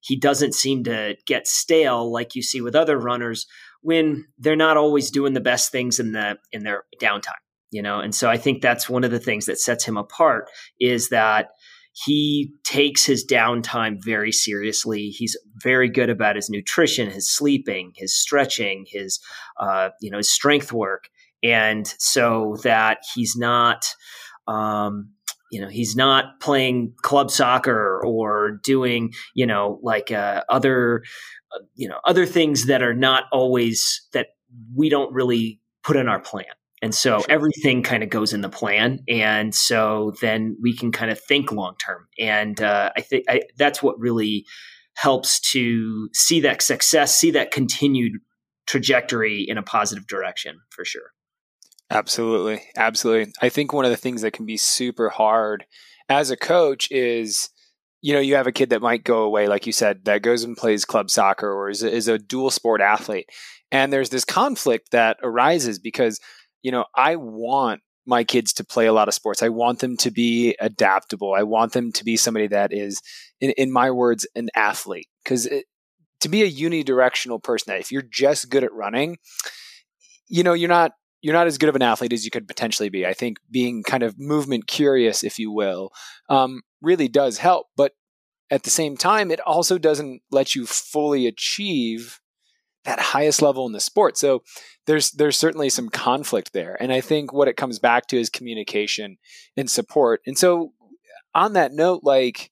[0.01, 3.47] he doesn't seem to get stale like you see with other runners
[3.81, 7.33] when they're not always doing the best things in the in their downtime.
[7.71, 10.49] You know, and so I think that's one of the things that sets him apart
[10.79, 11.49] is that
[11.93, 15.09] he takes his downtime very seriously.
[15.09, 19.21] He's very good about his nutrition, his sleeping, his stretching, his
[19.61, 21.09] uh, you know his strength work,
[21.45, 23.87] and so that he's not.
[24.47, 25.11] Um,
[25.51, 31.05] you know he's not playing club soccer or doing you know like uh, other
[31.55, 34.29] uh, you know other things that are not always that
[34.75, 36.47] we don't really put in our plan
[36.85, 38.99] and so everything kind of goes in the plan.
[39.09, 42.07] And so then we can kind of think long term.
[42.19, 43.25] And uh, I think
[43.57, 44.45] that's what really
[44.95, 48.13] helps to see that success, see that continued
[48.67, 51.13] trajectory in a positive direction for sure.
[51.95, 52.63] Absolutely.
[52.77, 53.33] Absolutely.
[53.41, 55.65] I think one of the things that can be super hard
[56.09, 57.51] as a coach is
[58.03, 60.45] you know, you have a kid that might go away, like you said, that goes
[60.45, 63.31] and plays club soccer or is, is a dual sport athlete.
[63.73, 66.21] And there's this conflict that arises because
[66.63, 69.43] you know, I want my kids to play a lot of sports.
[69.43, 71.35] I want them to be adaptable.
[71.35, 73.03] I want them to be somebody that is,
[73.41, 75.09] in, in my words, an athlete.
[75.23, 75.49] Because
[76.21, 79.19] to be a unidirectional person, that if you're just good at running,
[80.29, 80.93] you know, you're not
[81.25, 83.07] you're not as good of an athlete as you could potentially be.
[83.07, 85.91] I think being kind of movement curious, if you will,
[86.29, 87.69] um, really does help.
[87.79, 87.93] But
[88.51, 92.21] at the same time, it also doesn't let you fully achieve
[92.85, 94.19] that highest level in the sport.
[94.19, 94.43] So
[94.87, 96.77] there's there's certainly some conflict there.
[96.79, 99.17] And I think what it comes back to is communication
[99.57, 100.21] and support.
[100.27, 100.75] And so
[101.35, 102.51] on that note, like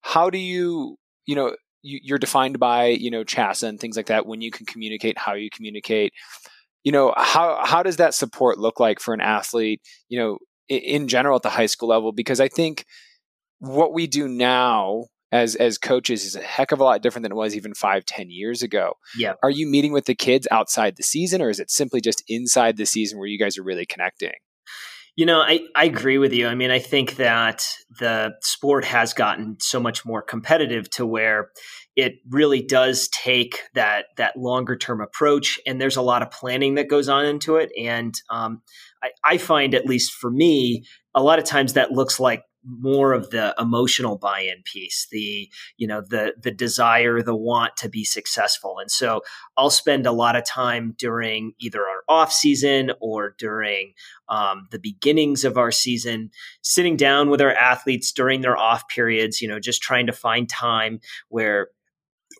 [0.00, 4.06] how do you, you know, you, are defined by, you know, CHSAA and things like
[4.06, 6.14] that when you can communicate, how you communicate.
[6.86, 10.78] You know, how how does that support look like for an athlete, you know, in,
[10.78, 12.12] in general at the high school level?
[12.12, 12.86] Because I think
[13.58, 17.32] what we do now as as coaches is a heck of a lot different than
[17.32, 18.92] it was even five ten years ago.
[19.18, 22.22] Yeah are you meeting with the kids outside the season or is it simply just
[22.28, 24.34] inside the season where you guys are really connecting?
[25.16, 26.46] You know i i agree with you.
[26.46, 27.66] I mean i think that
[27.98, 31.50] the sport has gotten so much more competitive to where
[31.96, 36.74] it really does take that that longer term approach and there's a lot of planning
[36.74, 37.72] that goes on into it.
[37.76, 38.62] And um,
[39.02, 43.12] I, I find at least for me a lot of times that looks like more
[43.12, 48.04] of the emotional buy-in piece the you know the the desire the want to be
[48.04, 48.78] successful.
[48.80, 49.22] And so
[49.56, 53.92] i'll spend a lot of time during either our off season or during
[54.28, 56.30] um, the beginnings of our season
[56.60, 60.48] sitting down with our athletes during their off periods you know just trying to find
[60.48, 61.68] time where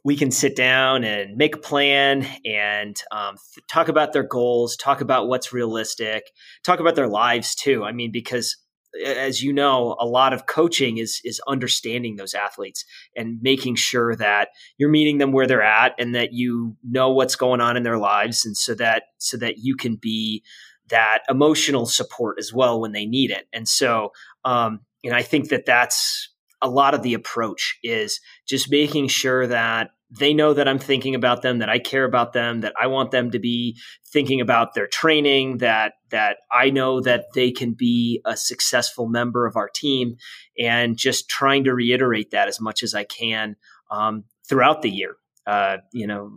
[0.07, 4.77] we can sit down and make a plan and um, th- talk about their goals,
[4.77, 6.31] talk about what's realistic,
[6.63, 7.83] talk about their lives too.
[7.83, 8.57] I mean, because
[9.05, 12.85] as you know, a lot of coaching is is understanding those athletes
[13.17, 17.35] and making sure that you're meeting them where they're at and that you know what's
[17.35, 20.45] going on in their lives and so that so that you can be
[20.89, 23.49] that emotional support as well when they need it.
[23.53, 24.13] And so,
[24.45, 29.49] um, and I think that that's a lot of the approach is just making sure
[29.49, 32.87] that they know that I'm thinking about them, that I care about them, that I
[32.87, 33.77] want them to be
[34.13, 39.47] thinking about their training, that that I know that they can be a successful member
[39.47, 40.17] of our team,
[40.59, 43.57] and just trying to reiterate that as much as I can
[43.91, 45.17] um, throughout the year.
[45.47, 46.31] Uh, you know,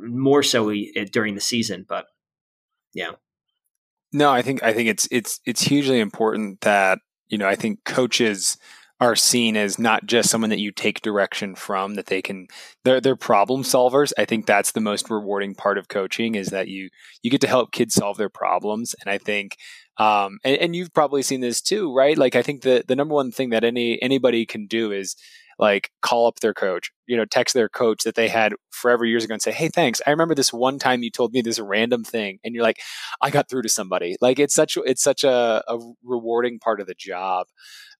[0.00, 2.06] more so we, during the season, but
[2.92, 3.12] yeah.
[4.12, 7.84] No, I think I think it's it's it's hugely important that you know I think
[7.84, 8.56] coaches
[9.00, 12.46] are seen as not just someone that you take direction from that they can
[12.84, 16.68] they're they're problem solvers i think that's the most rewarding part of coaching is that
[16.68, 16.88] you
[17.22, 19.56] you get to help kids solve their problems and i think
[19.98, 23.14] um, and, and you've probably seen this too right like i think the the number
[23.14, 25.16] one thing that any anybody can do is
[25.58, 29.24] like call up their coach, you know, text their coach that they had forever years
[29.24, 30.00] ago and say, Hey, thanks.
[30.06, 32.38] I remember this one time you told me this random thing.
[32.44, 32.80] And you're like,
[33.20, 34.16] I got through to somebody.
[34.20, 37.48] Like it's such, it's such a, a rewarding part of the job.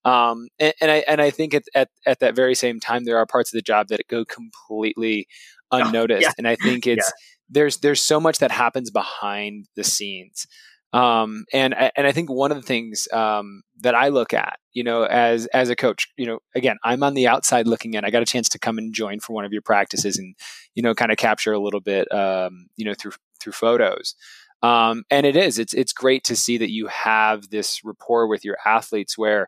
[0.05, 3.17] Um, and, and, I, and I think at, at, at that very same time, there
[3.17, 5.27] are parts of the job that go completely
[5.71, 6.25] unnoticed.
[6.25, 6.33] Oh, yeah.
[6.37, 7.25] And I think it's, yeah.
[7.49, 10.47] there's, there's so much that happens behind the scenes.
[10.91, 14.83] Um, and and I think one of the things um, that I look at, you
[14.83, 18.03] know, as as a coach, you know, again, I'm on the outside looking in.
[18.03, 20.35] I got a chance to come and join for one of your practices, and
[20.73, 24.15] you know, kind of capture a little bit, um, you know, through through photos.
[24.63, 28.43] Um, and it is it's it's great to see that you have this rapport with
[28.43, 29.47] your athletes where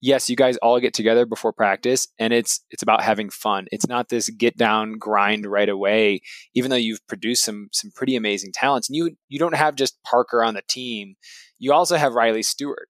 [0.00, 3.66] yes, you guys all get together before practice and it's it's about having fun.
[3.72, 6.20] It's not this get down grind right away,
[6.54, 8.88] even though you've produced some some pretty amazing talents.
[8.88, 11.16] And you you don't have just Parker on the team.
[11.58, 12.88] You also have Riley Stewart.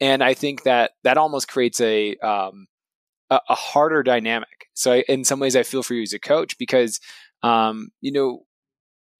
[0.00, 2.66] And I think that that almost creates a um,
[3.30, 4.68] a, a harder dynamic.
[4.74, 7.00] So I, in some ways I feel for you as a coach because
[7.42, 8.44] um, you know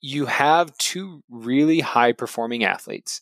[0.03, 3.21] you have two really high performing athletes.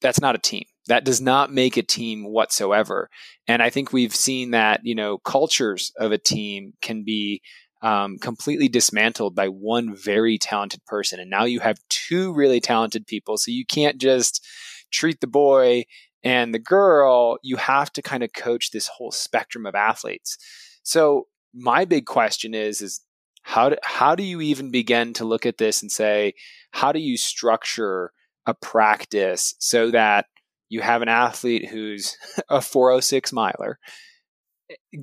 [0.00, 3.10] That's not a team that does not make a team whatsoever.
[3.48, 7.42] And I think we've seen that, you know, cultures of a team can be
[7.82, 11.20] um, completely dismantled by one very talented person.
[11.20, 13.36] And now you have two really talented people.
[13.36, 14.44] So you can't just
[14.92, 15.84] treat the boy
[16.22, 17.38] and the girl.
[17.42, 20.38] You have to kind of coach this whole spectrum of athletes.
[20.82, 23.00] So my big question is, is
[23.42, 26.34] how do, how do you even begin to look at this and say,
[26.72, 28.12] how do you structure
[28.46, 30.26] a practice so that
[30.68, 32.16] you have an athlete who's
[32.48, 33.78] a 406 miler,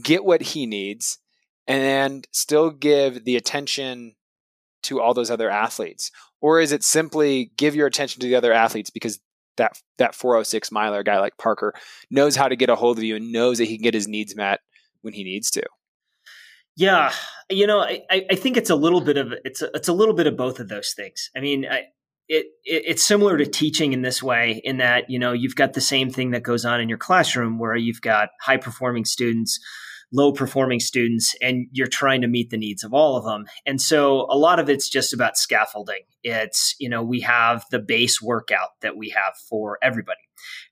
[0.02, 1.20] get what he needs,
[1.68, 4.16] and still give the attention
[4.84, 6.12] to all those other athletes?
[6.42, 9.20] Or is it simply give your attention to the other athletes because
[9.58, 11.74] that that 406 miler guy like Parker
[12.10, 14.08] knows how to get a hold of you and knows that he can get his
[14.08, 14.60] needs met
[15.02, 15.64] when he needs to?
[16.76, 17.14] Yeah,
[17.52, 20.16] you know, I, I think it's a little bit of it's a, it's a little
[20.16, 21.30] bit of both of those things.
[21.36, 21.84] I mean, I,
[22.30, 25.74] it, it, it's similar to teaching in this way in that you know you've got
[25.74, 29.60] the same thing that goes on in your classroom where you've got high performing students
[30.14, 33.46] low performing students and you're trying to meet the needs of all of them.
[33.66, 36.04] And so a lot of it's just about scaffolding.
[36.24, 40.20] It's you know we have the base workout that we have for everybody.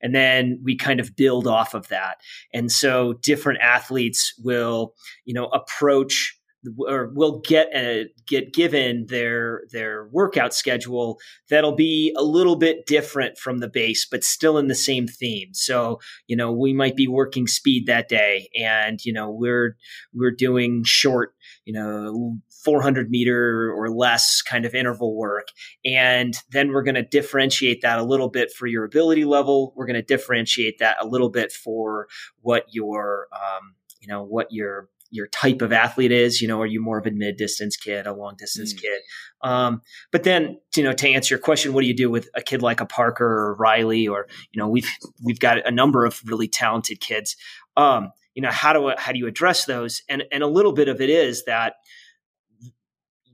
[0.00, 2.18] And then we kind of build off of that.
[2.52, 6.38] And so different athletes will you know approach
[6.78, 11.18] or will get a, get given their their workout schedule
[11.50, 15.52] that'll be a little bit different from the base but still in the same theme.
[15.52, 19.76] So you know we might be working speed that day and you know we're
[20.12, 25.48] we're doing short you know 400 meter or less kind of interval work.
[25.84, 29.72] And then we're going to differentiate that a little bit for your ability level.
[29.76, 32.06] We're going to differentiate that a little bit for
[32.40, 36.40] what your um, you know what your your type of athlete is.
[36.40, 38.80] You know, are you more of a mid distance kid, a long distance mm.
[38.80, 39.00] kid?
[39.42, 42.42] Um, but then, you know, to answer your question, what do you do with a
[42.42, 44.88] kid like a Parker or Riley, or you know, we've
[45.22, 47.36] we've got a number of really talented kids.
[47.76, 50.02] Um, you know, how do how do you address those?
[50.08, 51.74] And and a little bit of it is that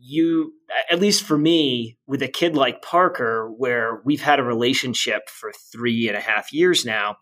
[0.00, 0.52] you
[0.90, 5.52] at least for me with a kid like parker where we've had a relationship for
[5.72, 7.16] three and a half years now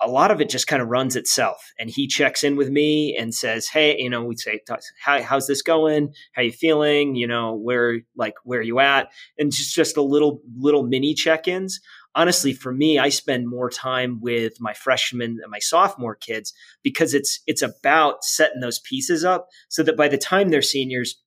[0.00, 3.16] a lot of it just kind of runs itself and he checks in with me
[3.16, 4.60] and says hey you know we say
[5.00, 6.12] How, how's this going?
[6.32, 7.14] How you feeling?
[7.14, 9.08] You know where like where are you at?
[9.38, 11.80] And just just a little little mini check-ins.
[12.16, 16.52] Honestly for me i spend more time with my freshmen and my sophomore kids
[16.82, 21.20] because it's it's about setting those pieces up so that by the time they're seniors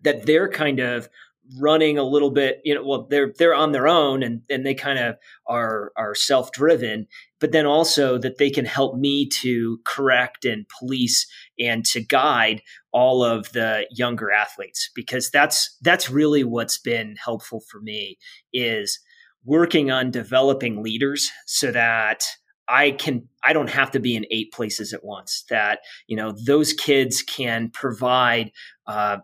[0.00, 1.08] that they're kind of
[1.58, 4.74] running a little bit you know well they're they're on their own and and they
[4.74, 7.06] kind of are are self-driven
[7.44, 11.26] but then also that they can help me to correct and police
[11.58, 17.60] and to guide all of the younger athletes because that's that's really what's been helpful
[17.70, 18.16] for me
[18.54, 18.98] is
[19.44, 22.24] working on developing leaders so that
[22.66, 26.34] I can I don't have to be in eight places at once that you know
[26.46, 28.52] those kids can provide
[28.86, 29.18] uh,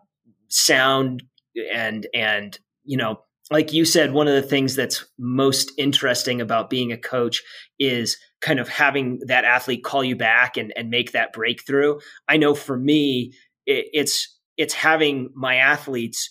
[0.49, 1.23] sound
[1.73, 6.70] and and you know like you said one of the things that's most interesting about
[6.70, 7.42] being a coach
[7.78, 11.98] is kind of having that athlete call you back and, and make that breakthrough.
[12.28, 13.32] I know for me
[13.66, 16.30] it, it's it's having my athletes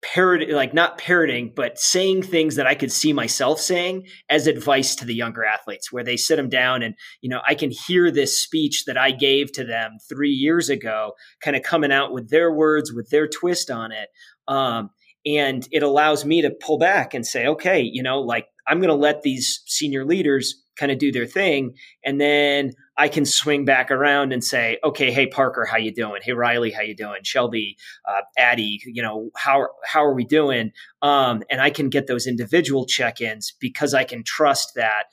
[0.00, 4.94] parrot like not parroting but saying things that i could see myself saying as advice
[4.94, 8.08] to the younger athletes where they sit them down and you know i can hear
[8.08, 11.10] this speech that i gave to them three years ago
[11.42, 14.08] kind of coming out with their words with their twist on it.
[14.46, 14.90] Um,
[15.26, 18.88] and it allows me to pull back and say okay you know like i'm going
[18.88, 23.64] to let these senior leaders kind of do their thing and then I can swing
[23.64, 26.20] back around and say, okay, hey Parker, how you doing?
[26.20, 27.20] Hey Riley, how you doing?
[27.22, 30.72] Shelby, uh, Addie, you know how how are we doing?
[31.00, 35.04] Um, and I can get those individual check-ins because I can trust that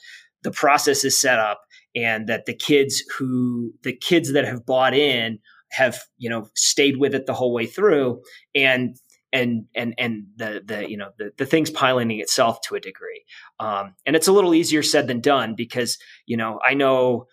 [0.42, 1.62] the process is set up
[1.94, 5.38] and that the kids who the kids that have bought in
[5.70, 8.20] have you know stayed with it the whole way through
[8.54, 8.96] and
[9.36, 13.24] and and and the the you know the, the thing's piloting itself to a degree
[13.60, 17.26] um, and it's a little easier said than done because you know i know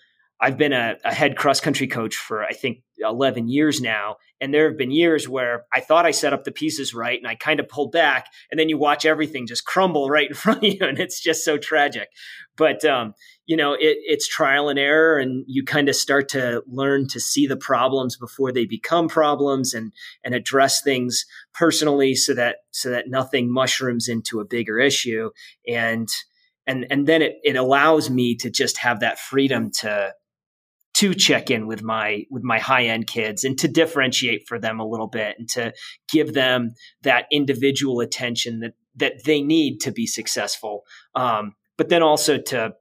[0.43, 4.17] I've been a, a, head cross country coach for I think 11 years now.
[4.41, 7.27] And there have been years where I thought I set up the pieces right and
[7.27, 8.27] I kind of pulled back.
[8.51, 10.79] And then you watch everything just crumble right in front of you.
[10.81, 12.09] And it's just so tragic.
[12.57, 13.13] But, um,
[13.45, 15.17] you know, it, it's trial and error.
[15.17, 19.73] And you kind of start to learn to see the problems before they become problems
[19.73, 19.91] and,
[20.23, 25.31] and address things personally so that, so that nothing mushrooms into a bigger issue.
[25.67, 26.07] And,
[26.65, 30.13] and, and then it, it allows me to just have that freedom to,
[30.95, 34.79] to check in with my with my high end kids and to differentiate for them
[34.79, 35.73] a little bit and to
[36.11, 40.83] give them that individual attention that that they need to be successful.
[41.15, 42.75] Um, but then also to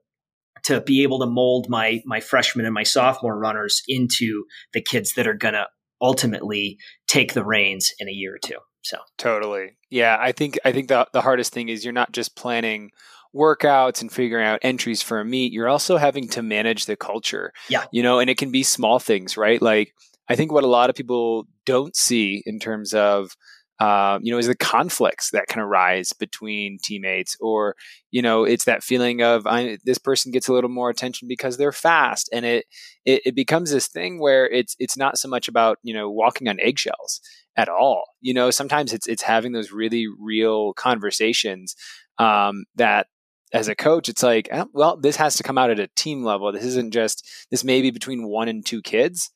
[0.64, 5.12] to be able to mold my my freshman and my sophomore runners into the kids
[5.14, 5.66] that are going to
[6.00, 8.58] ultimately take the reins in a year or two.
[8.82, 10.16] So totally, yeah.
[10.20, 12.90] I think I think the the hardest thing is you're not just planning
[13.34, 17.52] workouts and figuring out entries for a meet, you're also having to manage the culture.
[17.68, 17.84] Yeah.
[17.92, 19.60] You know, and it can be small things, right?
[19.60, 19.94] Like
[20.28, 23.36] I think what a lot of people don't see in terms of
[23.82, 27.74] uh, you know, is the conflicts that can arise between teammates, or
[28.12, 31.56] you know, it's that feeling of I, this person gets a little more attention because
[31.56, 32.66] they're fast, and it,
[33.04, 36.46] it it becomes this thing where it's it's not so much about you know walking
[36.48, 37.20] on eggshells
[37.56, 38.04] at all.
[38.20, 41.74] You know, sometimes it's it's having those really real conversations
[42.18, 43.08] um, that
[43.52, 46.22] as a coach, it's like, oh, well, this has to come out at a team
[46.22, 46.52] level.
[46.52, 49.30] This isn't just, this may be between one and two kids,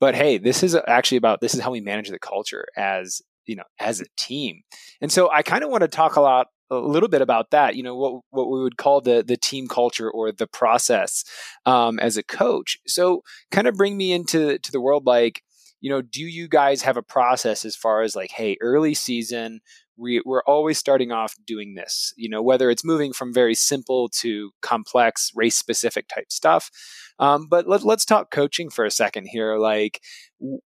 [0.00, 3.56] but hey, this is actually about, this is how we manage the culture as, you
[3.56, 4.62] know, as a team.
[5.00, 7.76] And so I kind of want to talk a lot, a little bit about that,
[7.76, 11.24] you know, what, what we would call the, the team culture or the process
[11.66, 12.78] um, as a coach.
[12.86, 15.42] So kind of bring me into to the world like,
[15.82, 19.60] you know, do you guys have a process as far as like, hey, early season,
[19.98, 24.08] we, we're always starting off doing this you know whether it's moving from very simple
[24.08, 26.70] to complex race specific type stuff?
[27.18, 30.00] Um, but let, let's talk coaching for a second here like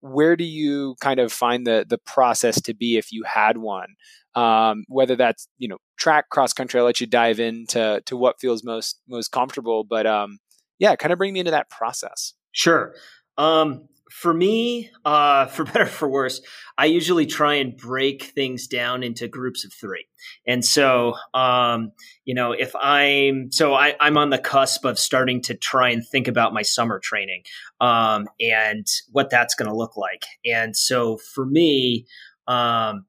[0.02, 3.96] where do you kind of find the the process to be if you had one?
[4.36, 8.40] Um, whether that's you know track cross country i'll let you dive into to what
[8.40, 10.40] feels most most comfortable but um,
[10.78, 12.34] yeah kind of bring me into that process.
[12.52, 12.94] Sure.
[13.38, 16.42] Um, for me, uh, for better for worse,
[16.78, 20.06] I usually try and break things down into groups of three.
[20.48, 21.92] And so, um,
[22.24, 26.04] you know, if I'm so I, am on the cusp of starting to try and
[26.06, 27.44] think about my summer training
[27.80, 30.26] um, and what that's going to look like.
[30.46, 32.06] And so, for me,
[32.48, 33.06] um,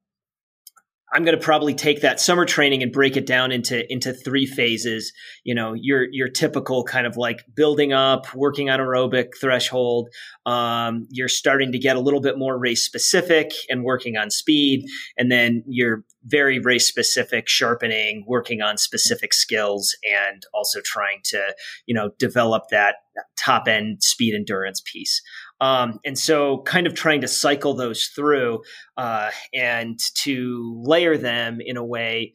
[1.13, 4.45] I'm going to probably take that summer training and break it down into into three
[4.45, 5.13] phases.
[5.45, 10.09] You know, your your typical kind of like building up, working on aerobic threshold.
[10.45, 14.85] Um, you're starting to get a little bit more race specific and working on speed,
[15.17, 21.41] and then you're very race specific, sharpening, working on specific skills, and also trying to
[21.85, 22.95] you know develop that
[23.37, 25.21] top end speed endurance piece.
[25.59, 28.61] Um, and so, kind of trying to cycle those through
[28.95, 32.33] uh, and to layer them in a way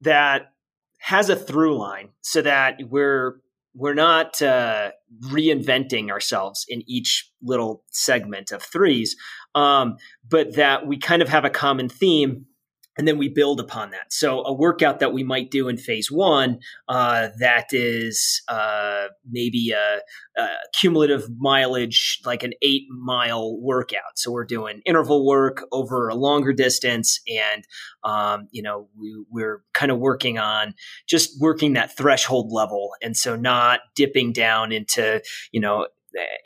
[0.00, 0.52] that
[0.98, 3.40] has a through line so that we're
[3.74, 4.90] we're not uh,
[5.26, 9.16] reinventing ourselves in each little segment of threes,
[9.54, 9.96] um,
[10.28, 12.46] but that we kind of have a common theme
[13.00, 14.12] and then we build upon that.
[14.12, 19.70] So a workout that we might do in phase one uh, that is uh, maybe
[19.70, 20.00] a,
[20.38, 20.48] a,
[20.78, 24.16] cumulative mileage, like an eight mile workout.
[24.16, 27.64] So we're doing interval work over a longer distance, and
[28.04, 30.74] um, you know we, we're kind of working on
[31.08, 35.22] just working that threshold level, and so not dipping down into
[35.52, 35.86] you know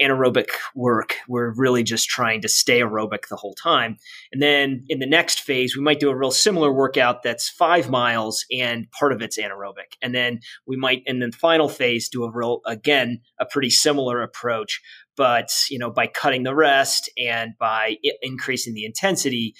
[0.00, 1.16] anaerobic work.
[1.28, 3.96] We're really just trying to stay aerobic the whole time.
[4.32, 7.90] And then in the next phase, we might do a real similar workout that's five
[7.90, 9.96] miles and part of it's anaerobic.
[10.02, 14.22] And then we might, in the final phase, do a real, again, a pretty similar
[14.22, 14.80] approach.
[15.16, 19.54] But, you know, by cutting the rest and by increasing the intensity,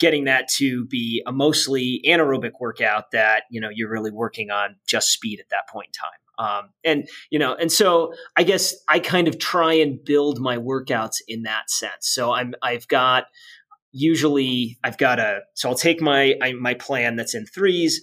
[0.00, 4.76] getting that to be a mostly anaerobic workout that you know you're really working on
[4.88, 6.19] just speed at that point in time.
[6.40, 10.56] Um, and you know, and so I guess I kind of try and build my
[10.56, 12.08] workouts in that sense.
[12.08, 13.24] So I'm I've got
[13.92, 18.00] usually I've got a so I'll take my I, my plan that's in threes.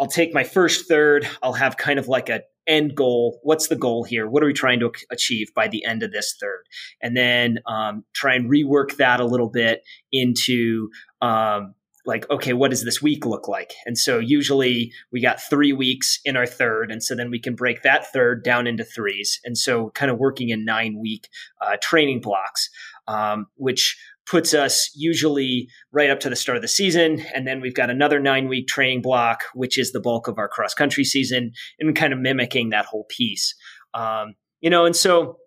[0.00, 1.28] I'll take my first third.
[1.42, 3.38] I'll have kind of like a end goal.
[3.44, 4.28] What's the goal here?
[4.28, 6.64] What are we trying to achieve by the end of this third?
[7.00, 9.82] And then um, try and rework that a little bit
[10.12, 10.88] into
[11.22, 11.74] um,
[12.06, 13.74] like, okay, what does this week look like?
[13.84, 16.90] And so usually we got three weeks in our third.
[16.92, 19.40] And so then we can break that third down into threes.
[19.44, 21.28] And so kind of working in nine week
[21.60, 22.70] uh, training blocks,
[23.08, 27.24] um, which puts us usually right up to the start of the season.
[27.34, 30.48] And then we've got another nine week training block, which is the bulk of our
[30.48, 33.54] cross country season and kind of mimicking that whole piece.
[33.94, 35.38] Um, you know, and so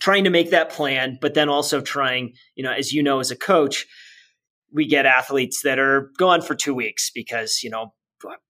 [0.00, 3.30] trying to make that plan, but then also trying, you know, as you know, as
[3.30, 3.86] a coach,
[4.72, 7.92] we get athletes that are gone for two weeks because you know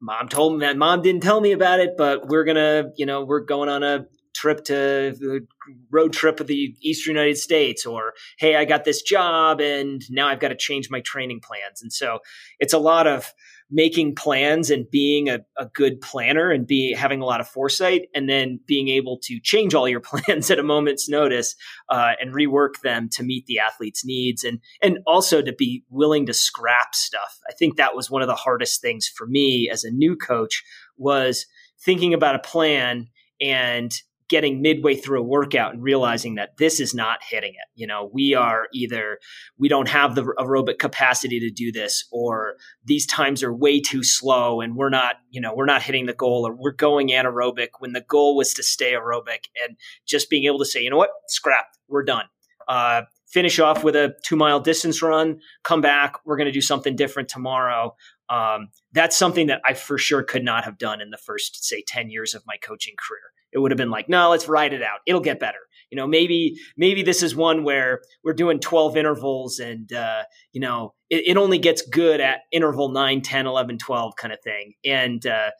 [0.00, 3.24] mom told me that mom didn't tell me about it but we're gonna you know
[3.24, 5.46] we're going on a trip to the
[5.90, 10.28] road trip of the eastern united states or hey i got this job and now
[10.28, 11.82] i've got to change my training plans.
[11.82, 12.18] And so
[12.58, 13.32] it's a lot of
[13.70, 18.08] making plans and being a, a good planner and be having a lot of foresight
[18.14, 21.56] and then being able to change all your plans at a moment's notice
[21.88, 26.26] uh, and rework them to meet the athlete's needs and and also to be willing
[26.26, 27.38] to scrap stuff.
[27.48, 30.62] I think that was one of the hardest things for me as a new coach
[30.96, 31.46] was
[31.80, 33.08] thinking about a plan
[33.40, 33.92] and
[34.28, 37.68] getting midway through a workout and realizing that this is not hitting it.
[37.74, 39.18] You know, we are either
[39.56, 44.02] we don't have the aerobic capacity to do this or these times are way too
[44.02, 47.68] slow and we're not, you know, we're not hitting the goal or we're going anaerobic
[47.78, 50.96] when the goal was to stay aerobic and just being able to say, you know
[50.96, 52.24] what, scrap, we're done.
[52.66, 56.60] Uh, finish off with a two mile distance run, come back, we're going to do
[56.60, 57.94] something different tomorrow.
[58.28, 61.84] Um, that's something that I for sure could not have done in the first, say,
[61.86, 63.20] 10 years of my coaching career
[63.52, 65.00] it would have been like, no, let's ride it out.
[65.06, 65.58] It'll get better.
[65.90, 70.60] You know, maybe maybe this is one where we're doing 12 intervals and uh, you
[70.60, 74.72] know, it, it, only gets good at interval 9, 10, 11, 12 kind of thing.
[74.84, 75.50] And uh,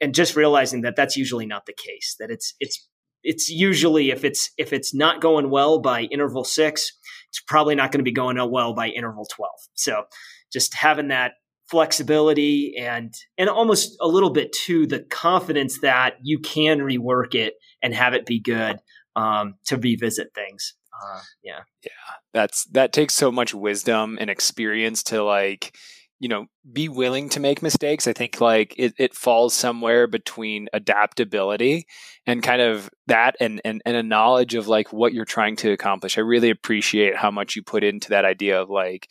[0.00, 2.16] and just realizing that that's usually not the case.
[2.18, 2.88] That it's it's
[3.22, 6.92] it's usually if it's if it's not going well by interval 6,
[7.28, 9.50] it's probably not going to be going well by interval 12.
[9.74, 10.04] So
[10.52, 11.32] just having that
[11.68, 17.54] flexibility and and almost a little bit to the confidence that you can rework it
[17.82, 18.78] and have it be good
[19.16, 20.74] um, to revisit things.
[20.92, 21.90] Uh, yeah, yeah,
[22.32, 25.76] that's that takes so much wisdom and experience to like
[26.20, 28.06] you know be willing to make mistakes.
[28.06, 31.86] I think like it, it falls somewhere between adaptability
[32.26, 35.72] and kind of that and, and and a knowledge of like what you're trying to
[35.72, 36.16] accomplish.
[36.16, 39.10] I really appreciate how much you put into that idea of like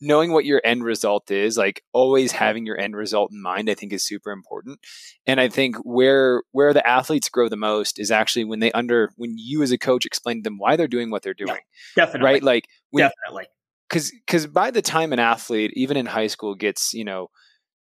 [0.00, 3.74] knowing what your end result is, like always having your end result in mind, I
[3.74, 4.80] think is super important.
[5.26, 9.10] And I think where where the athletes grow the most is actually when they under
[9.16, 11.60] when you as a coach explain to them why they're doing what they're doing.
[11.96, 12.24] Yeah, definitely.
[12.24, 12.42] Right?
[12.42, 13.46] Like when, definitely.
[13.88, 17.28] Cuz cuz by the time an athlete even in high school gets, you know,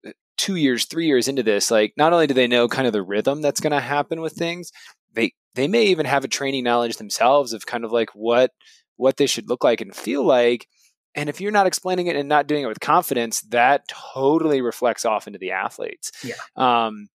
[0.06, 2.94] uh, 2 years, 3 years into this, like not only do they know kind of
[2.94, 4.72] the rhythm that's going to happen with things,
[5.14, 8.52] they they may even have a training knowledge themselves of kind of like what
[8.96, 10.68] what they should look like and feel like
[11.16, 15.06] and if you're not explaining it and not doing it with confidence, that totally reflects
[15.06, 16.12] off into the athletes.
[16.24, 16.36] Yeah.
[16.56, 17.10] Um,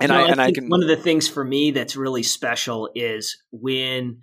[0.00, 3.42] and I, and I can one of the things for me that's really special is
[3.50, 4.20] when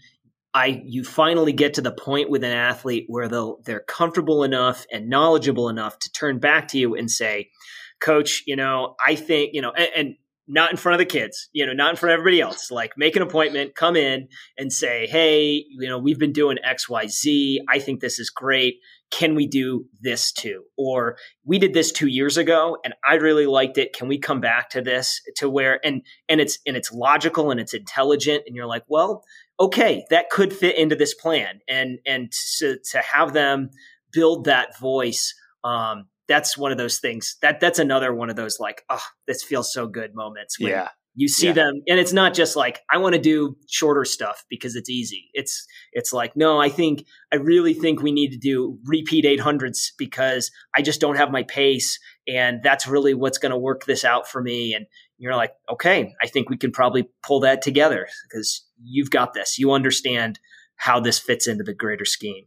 [0.54, 4.86] I you finally get to the point with an athlete where they'll they're comfortable enough
[4.92, 7.52] and knowledgeable enough to turn back to you and say,
[8.00, 10.16] "Coach, you know, I think you know," and, and
[10.48, 12.72] not in front of the kids, you know, not in front of everybody else.
[12.72, 16.90] Like make an appointment, come in and say, "Hey, you know, we've been doing X,
[16.90, 17.62] Y, Z.
[17.70, 18.78] I think this is great
[19.12, 20.64] can we do this too?
[20.78, 23.94] Or we did this two years ago and I really liked it.
[23.94, 27.60] Can we come back to this to where and and it's and it's logical and
[27.60, 29.24] it's intelligent and you're like, well,
[29.60, 31.60] okay, that could fit into this plan.
[31.68, 33.70] And and to, to have them
[34.12, 35.34] build that voice,
[35.64, 39.44] um, that's one of those things that that's another one of those like, oh, this
[39.44, 40.60] feels so good moments.
[40.60, 40.90] When, yeah.
[41.20, 41.54] You see yeah.
[41.54, 45.32] them, and it's not just like I want to do shorter stuff because it's easy.
[45.34, 49.94] It's it's like no, I think I really think we need to do repeat 800s
[49.98, 51.98] because I just don't have my pace,
[52.28, 54.76] and that's really what's going to work this out for me.
[54.76, 54.86] And
[55.18, 59.58] you're like, okay, I think we can probably pull that together because you've got this.
[59.58, 60.40] You understand
[60.76, 62.46] how this fits into the greater scheme.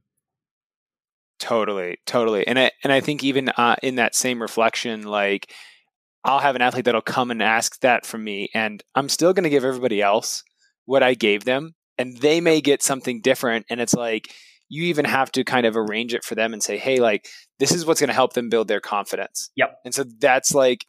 [1.41, 5.53] Totally, totally, and I and I think even uh, in that same reflection, like
[6.25, 9.45] I'll have an athlete that'll come and ask that from me, and I'm still going
[9.45, 10.45] to give everybody else
[10.85, 13.67] what I gave them, and they may get something different.
[13.71, 14.29] And it's like
[14.69, 17.73] you even have to kind of arrange it for them and say, hey, like this
[17.73, 19.51] is what's going to help them build their confidence.
[19.57, 19.77] Yep.
[19.85, 20.87] And so that's like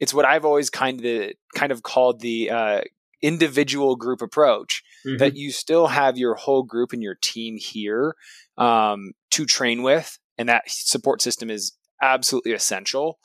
[0.00, 2.80] it's what I've always kind of kind of called the uh,
[3.22, 4.82] individual group approach.
[5.06, 5.18] Mm-hmm.
[5.18, 8.16] That you still have your whole group and your team here
[8.56, 11.72] um, to train with, and that support system is
[12.02, 13.18] absolutely essential.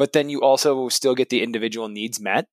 [0.00, 2.46] But then you also still get the individual needs met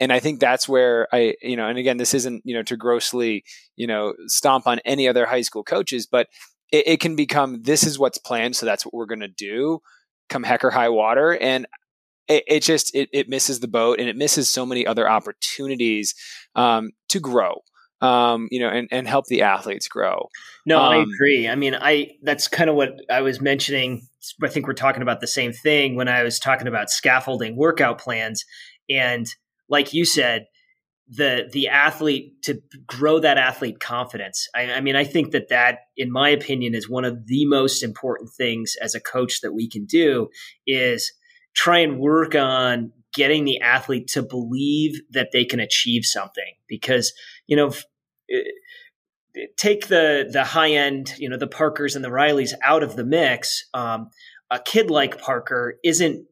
[0.00, 2.76] and I think that's where I, you know, and again, this isn't, you know, to
[2.76, 3.44] grossly,
[3.76, 6.28] you know, stomp on any other high school coaches, but
[6.72, 9.80] it, it can become this is what's planned, so that's what we're going to do,
[10.28, 11.66] come heck or high water, and
[12.26, 16.14] it, it just it, it, misses the boat, and it misses so many other opportunities
[16.56, 17.62] um, to grow.
[18.04, 20.28] Um, you know, and, and help the athletes grow.
[20.66, 21.48] No, um, I agree.
[21.48, 24.06] I mean, I that's kind of what I was mentioning.
[24.42, 27.98] I think we're talking about the same thing when I was talking about scaffolding workout
[27.98, 28.44] plans.
[28.90, 29.26] And
[29.68, 30.46] like you said,
[31.08, 34.48] the the athlete to grow that athlete confidence.
[34.54, 37.82] I, I, mean, I think that that, in my opinion, is one of the most
[37.82, 40.28] important things as a coach that we can do
[40.66, 41.12] is
[41.54, 46.54] try and work on getting the athlete to believe that they can achieve something.
[46.68, 47.12] Because
[47.46, 47.72] you know,
[49.56, 53.04] take the the high end, you know, the Parkers and the Rileys out of the
[53.04, 53.64] mix.
[53.74, 54.10] Um,
[54.50, 56.26] a kid like Parker isn't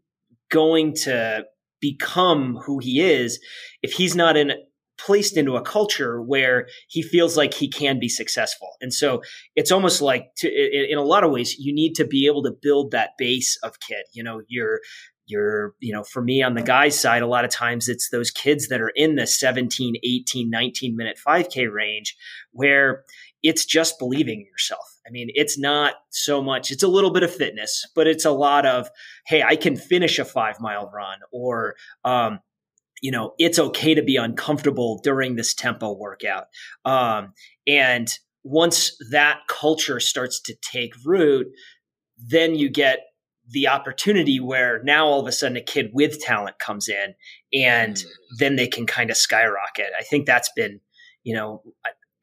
[0.50, 1.44] going to
[1.80, 3.40] become who he is
[3.82, 4.52] if he's not in
[4.98, 8.70] placed into a culture where he feels like he can be successful.
[8.80, 9.22] And so
[9.56, 12.52] it's almost like to, in, a lot of ways, you need to be able to
[12.52, 14.04] build that base of kid.
[14.12, 14.80] You know, you're,
[15.26, 18.30] you're, you know, for me on the guy's side, a lot of times it's those
[18.30, 22.16] kids that are in the 17, 18, 19 minute 5K range
[22.52, 23.04] where
[23.42, 24.86] it's just believing in yourself.
[25.06, 28.30] I mean, it's not so much, it's a little bit of fitness, but it's a
[28.30, 28.88] lot of,
[29.26, 32.40] hey, I can finish a five mile run or, um,
[33.02, 36.44] you know, it's okay to be uncomfortable during this tempo workout.
[36.84, 37.32] Um,
[37.66, 38.08] and
[38.44, 41.48] once that culture starts to take root,
[42.16, 43.00] then you get
[43.52, 47.14] the opportunity where now all of a sudden a kid with talent comes in
[47.52, 48.06] and mm.
[48.38, 49.86] then they can kind of skyrocket.
[49.98, 50.80] I think that's been,
[51.22, 51.62] you know,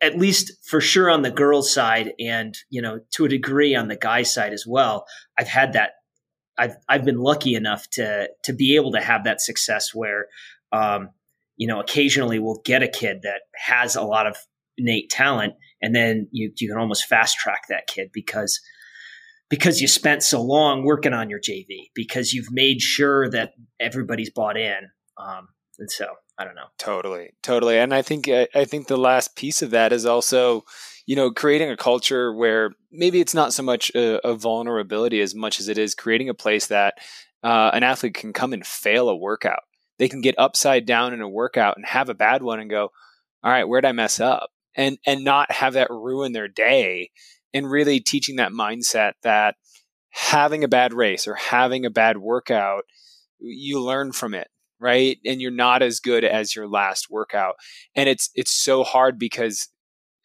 [0.02, 3.88] at least for sure on the girls side and you know to a degree on
[3.88, 5.06] the guy side as well
[5.38, 5.92] i've had that
[6.58, 10.28] i've i've been lucky enough to to be able to have that success where
[10.72, 11.10] um
[11.58, 14.38] you know occasionally we'll get a kid that has a lot of
[14.78, 18.60] innate talent and then you you can almost fast track that kid because
[19.50, 24.30] because you spent so long working on your JV because you've made sure that everybody's
[24.30, 26.68] bought in um and so I don't know.
[26.78, 30.64] Totally, totally, and I think I think the last piece of that is also,
[31.06, 35.36] you know, creating a culture where maybe it's not so much a, a vulnerability as
[35.36, 36.94] much as it is creating a place that
[37.44, 39.64] uh, an athlete can come and fail a workout.
[39.98, 42.92] They can get upside down in a workout and have a bad one and go,
[43.44, 47.12] "All right, where'd I mess up?" and and not have that ruin their day.
[47.54, 49.56] And really teaching that mindset that
[50.12, 52.84] having a bad race or having a bad workout,
[53.40, 54.48] you learn from it
[54.80, 55.18] right?
[55.26, 57.56] And you're not as good as your last workout.
[57.96, 59.68] And it's it's so hard because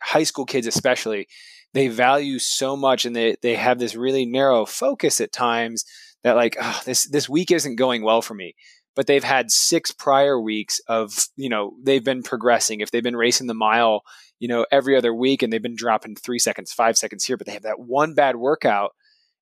[0.00, 1.26] high school kids especially
[1.72, 5.84] they value so much and they they have this really narrow focus at times
[6.22, 8.54] that like oh, this this week isn't going well for me.
[8.96, 12.80] But they've had six prior weeks of you know they've been progressing.
[12.80, 14.02] If they've been racing the mile
[14.44, 17.46] you know every other week and they've been dropping three seconds five seconds here but
[17.46, 18.92] they have that one bad workout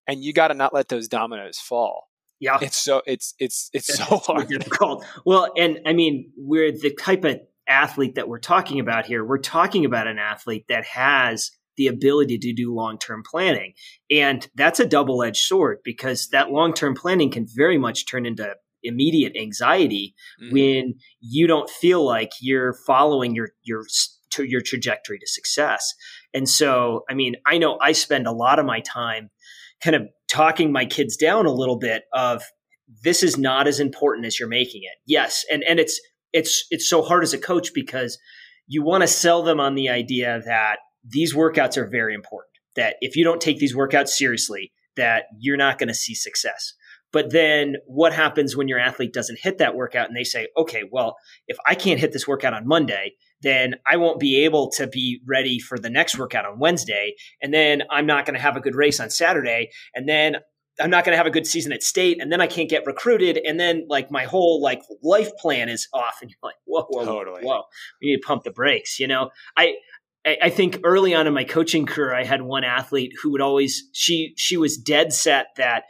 [0.07, 2.07] and you got to not let those dominoes fall
[2.42, 4.48] yeah, it's so it's it's it's, it's so hard.
[4.48, 5.05] difficult.
[5.24, 7.38] Well, and I mean, we're the type of
[7.68, 9.24] athlete that we're talking about here.
[9.24, 13.74] We're talking about an athlete that has the ability to do long term planning,
[14.11, 18.26] and that's a double edged sword because that long term planning can very much turn
[18.26, 20.53] into immediate anxiety mm-hmm.
[20.53, 23.84] when you don't feel like you're following your your
[24.33, 25.95] to your trajectory to success.
[26.35, 29.30] And so, I mean, I know I spend a lot of my time
[29.83, 32.43] kind of talking my kids down a little bit of
[33.03, 34.99] this is not as important as you're making it.
[35.07, 36.01] Yes, and and it's
[36.33, 38.18] it's it's so hard as a coach because
[38.66, 42.51] you want to sell them on the idea that these workouts are very important.
[42.76, 46.74] That if you don't take these workouts seriously, that you're not going to see success.
[47.12, 50.83] But then what happens when your athlete doesn't hit that workout and they say, okay,
[50.91, 51.16] well,
[51.47, 53.12] if I can't hit this workout on Monday,
[53.43, 57.14] then I won't be able to be ready for the next workout on Wednesday.
[57.40, 59.70] And then I'm not going to have a good race on Saturday.
[59.95, 60.36] And then
[60.80, 62.20] I'm not going to have a good season at state.
[62.20, 63.38] And then I can't get recruited.
[63.45, 66.18] And then like my whole like life plan is off.
[66.22, 67.43] And you're like, whoa, whoa, totally.
[67.43, 67.62] whoa,
[68.01, 68.99] we need to pump the brakes.
[69.01, 69.74] You know, I,
[70.24, 73.88] I think early on in my coaching career, I had one athlete who would always
[73.93, 75.84] she she was dead set that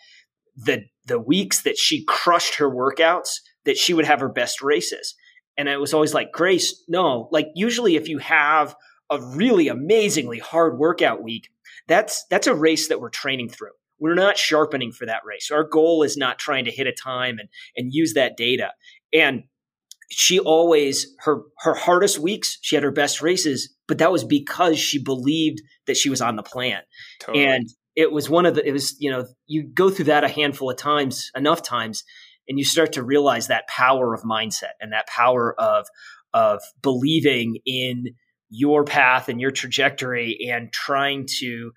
[0.56, 5.14] the the weeks that she crushed her workouts that she would have her best races.
[5.56, 8.74] And it was always like, Grace, no, like usually if you have
[9.10, 11.50] a really amazingly hard workout week,
[11.88, 13.72] that's that's a race that we're training through.
[13.98, 15.50] We're not sharpening for that race.
[15.50, 18.70] Our goal is not trying to hit a time and and use that data.
[19.12, 19.44] And
[20.10, 24.78] she always her her hardest weeks, she had her best races, but that was because
[24.78, 26.82] she believed that she was on the plan.
[27.20, 27.44] Totally.
[27.44, 30.28] And it was one of the it was, you know, you go through that a
[30.28, 32.04] handful of times, enough times,
[32.48, 35.86] and you start to realize that power of mindset and that power of
[36.34, 38.14] of believing in
[38.48, 41.72] your path and your trajectory and trying to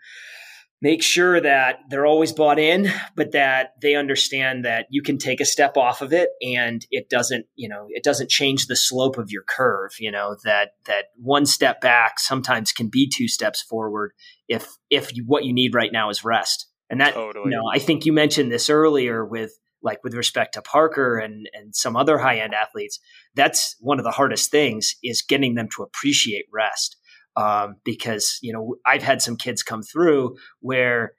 [0.81, 5.39] make sure that they're always bought in but that they understand that you can take
[5.39, 9.17] a step off of it and it doesn't you know it doesn't change the slope
[9.17, 13.61] of your curve you know that that one step back sometimes can be two steps
[13.61, 14.11] forward
[14.47, 17.45] if if you, what you need right now is rest and that totally.
[17.45, 21.47] you know i think you mentioned this earlier with like with respect to Parker and
[21.53, 22.99] and some other high end athletes,
[23.35, 26.97] that's one of the hardest things is getting them to appreciate rest.
[27.37, 31.13] Um, because you know I've had some kids come through where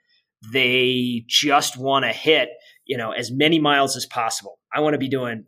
[0.52, 2.50] they just want to hit
[2.84, 4.58] you know as many miles as possible.
[4.74, 5.44] I want to be doing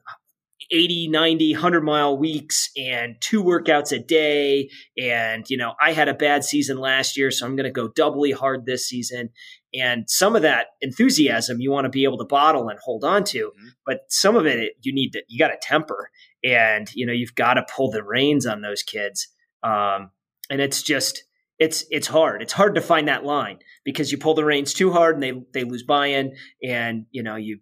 [0.71, 4.71] 80, 90, 100 mile weeks and two workouts a day.
[5.01, 7.89] And, you know, I had a bad season last year, so I'm going to go
[7.89, 9.31] doubly hard this season.
[9.75, 13.25] And some of that enthusiasm you want to be able to bottle and hold on
[13.25, 13.69] to, mm-hmm.
[13.85, 16.11] but some of it you need to, you got to temper
[16.43, 19.29] and, you know, you've got to pull the reins on those kids.
[19.63, 20.11] Um,
[20.51, 21.25] and it's just,
[21.59, 22.41] it's it's hard.
[22.41, 25.33] It's hard to find that line because you pull the reins too hard and they
[25.53, 27.59] they lose buy-in, and you know you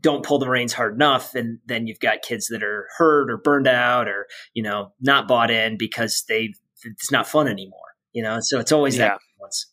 [0.00, 3.38] don't pull the reins hard enough and then you've got kids that are hurt or
[3.38, 6.52] burned out or you know not bought in because they
[6.84, 9.08] it's not fun anymore you know so it's always yeah.
[9.08, 9.72] that balance.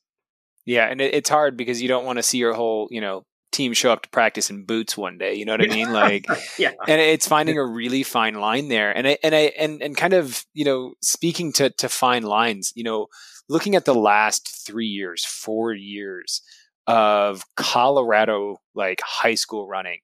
[0.65, 3.23] Yeah and it, it's hard because you don't want to see your whole you know
[3.51, 6.25] team show up to practice in boots one day you know what i mean like
[6.57, 9.95] yeah and it's finding a really fine line there and i and i and, and
[9.95, 13.05] kind of you know speaking to to fine lines you know
[13.49, 16.41] looking at the last three years four years
[16.87, 19.99] of Colorado like high school running.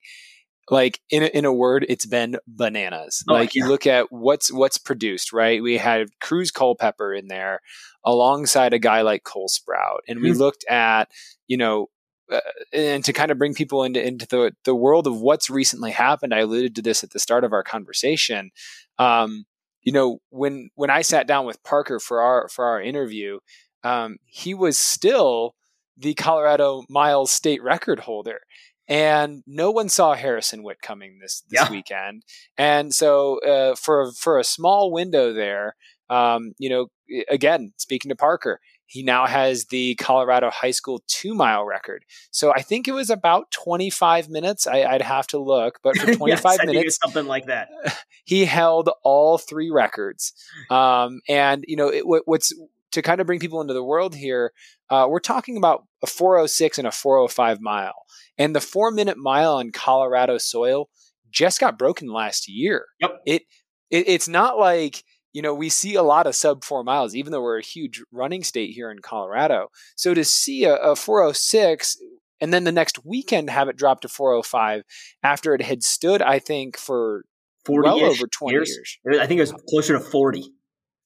[0.70, 3.24] Like in a, in a word, it's been bananas.
[3.28, 3.64] Oh, like yeah.
[3.64, 5.62] you look at what's what's produced, right?
[5.62, 7.62] We had Cruz Culpepper in there
[8.04, 10.40] alongside a guy like Cole Sprout, and we mm-hmm.
[10.40, 11.10] looked at
[11.48, 11.88] you know
[12.32, 12.42] uh,
[12.72, 16.34] and to kind of bring people into into the the world of what's recently happened.
[16.34, 18.52] I alluded to this at the start of our conversation.
[19.00, 19.46] Um,
[19.82, 23.40] you know, when when I sat down with Parker for our for our interview,
[23.84, 25.56] um, he was still
[25.98, 28.42] the Colorado Miles state record holder.
[28.90, 31.70] And no one saw Harrison Witt coming this, this yeah.
[31.72, 32.24] weekend.
[32.58, 35.76] And so uh, for, for a small window there,
[36.10, 36.88] um, you know,
[37.30, 42.04] again, speaking to Parker, he now has the Colorado high school two mile record.
[42.32, 44.66] So I think it was about 25 minutes.
[44.66, 47.70] I, would have to look, but for 25 yes, minutes, something like that,
[48.26, 50.34] he held all three records.
[50.72, 52.52] Um, and you know, it, what's
[52.92, 54.52] to kind of bring people into the world here,
[54.90, 58.06] uh, we're talking about a 406 and a 405 mile.
[58.38, 60.90] And the four minute mile on Colorado soil
[61.30, 62.86] just got broken last year.
[63.00, 63.22] Yep.
[63.26, 63.42] It,
[63.90, 67.32] it it's not like you know we see a lot of sub four miles, even
[67.32, 69.68] though we're a huge running state here in Colorado.
[69.96, 71.98] So to see a, a 406
[72.42, 74.84] and then the next weekend have it drop to 405
[75.24, 77.26] after it had stood, I think for
[77.68, 78.70] well over 20 years.
[79.06, 79.22] years.
[79.22, 80.44] I think it was closer to 40.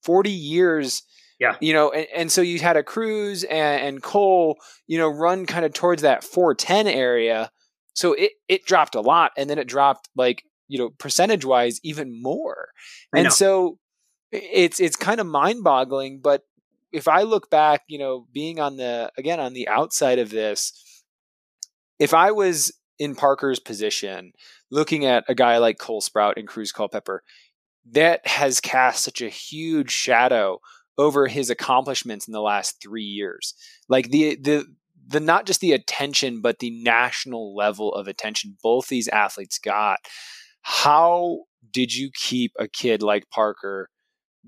[0.03, 1.03] 40 years
[1.43, 1.57] yeah.
[1.59, 5.45] You know, and, and so you had a Cruz and, and Cole, you know, run
[5.45, 7.51] kind of towards that 410 area.
[7.93, 11.81] So it, it dropped a lot and then it dropped like, you know, percentage wise
[11.83, 12.69] even more.
[13.13, 13.77] And so
[14.31, 16.21] it's it's kind of mind boggling.
[16.23, 16.43] But
[16.93, 20.71] if I look back, you know, being on the again on the outside of this,
[21.99, 24.31] if I was in Parker's position,
[24.71, 27.21] looking at a guy like Cole Sprout and Cruz Culpepper,
[27.91, 30.59] that has cast such a huge shadow
[30.97, 33.53] over his accomplishments in the last three years.
[33.89, 34.65] Like the the
[35.05, 39.99] the not just the attention, but the national level of attention both these athletes got.
[40.61, 41.41] How
[41.71, 43.89] did you keep a kid like Parker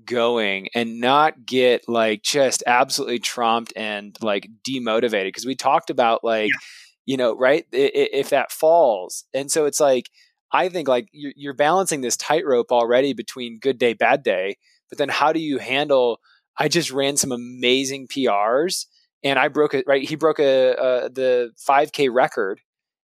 [0.04, 5.28] going and not get like just absolutely trumped and like demotivated?
[5.28, 6.58] Because we talked about like, yeah.
[7.04, 7.66] you know, right?
[7.72, 9.24] If that falls.
[9.34, 10.10] And so it's like,
[10.52, 14.56] I think like you're balancing this tightrope already between good day, bad day.
[14.88, 16.20] But then how do you handle
[16.58, 18.86] I just ran some amazing PRs
[19.22, 20.08] and I broke it right.
[20.08, 22.60] He broke a, a, the 5K record.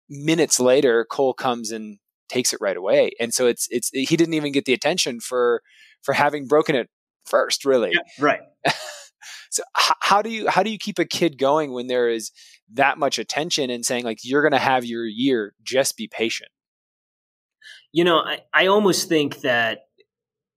[0.09, 4.33] Minutes later, Cole comes and takes it right away, and so it's it's he didn't
[4.33, 5.61] even get the attention for
[6.01, 6.89] for having broken it
[7.25, 7.91] first, really.
[7.93, 8.39] Yeah, right.
[9.51, 12.31] so h- how do you how do you keep a kid going when there is
[12.73, 15.53] that much attention and saying like you're going to have your year?
[15.63, 16.49] Just be patient.
[17.91, 19.85] You know, I, I almost think that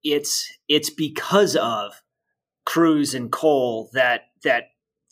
[0.03, 1.93] it's it's because of
[2.65, 4.65] Cruz and Cole that that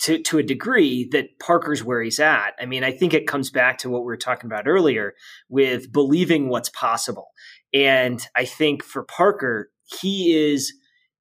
[0.03, 2.53] to to a degree that Parker's where he's at.
[2.61, 5.15] I mean, I think it comes back to what we were talking about earlier
[5.49, 7.29] with believing what's possible.
[7.73, 9.71] And I think for Parker,
[10.01, 10.73] he is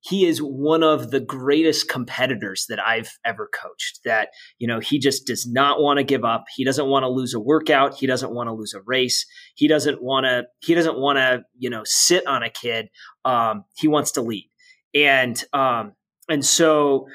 [0.02, 4.00] he is one of the greatest competitors that I've ever coached.
[4.06, 6.46] That, you know, he just does not want to give up.
[6.56, 7.96] He doesn't want to lose a workout.
[7.96, 9.26] He doesn't want to lose a race.
[9.56, 12.88] He doesn't want to, he doesn't want to, you know, sit on a kid.
[13.26, 14.50] Um, he wants to lead.
[14.96, 15.94] And, um,
[16.30, 17.08] and so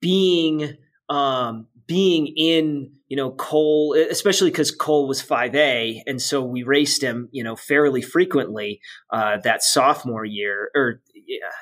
[0.00, 0.76] being,
[1.08, 6.62] um, being in you know Cole, especially because Cole was five A, and so we
[6.62, 8.80] raced him you know fairly frequently
[9.12, 11.02] uh, that sophomore year or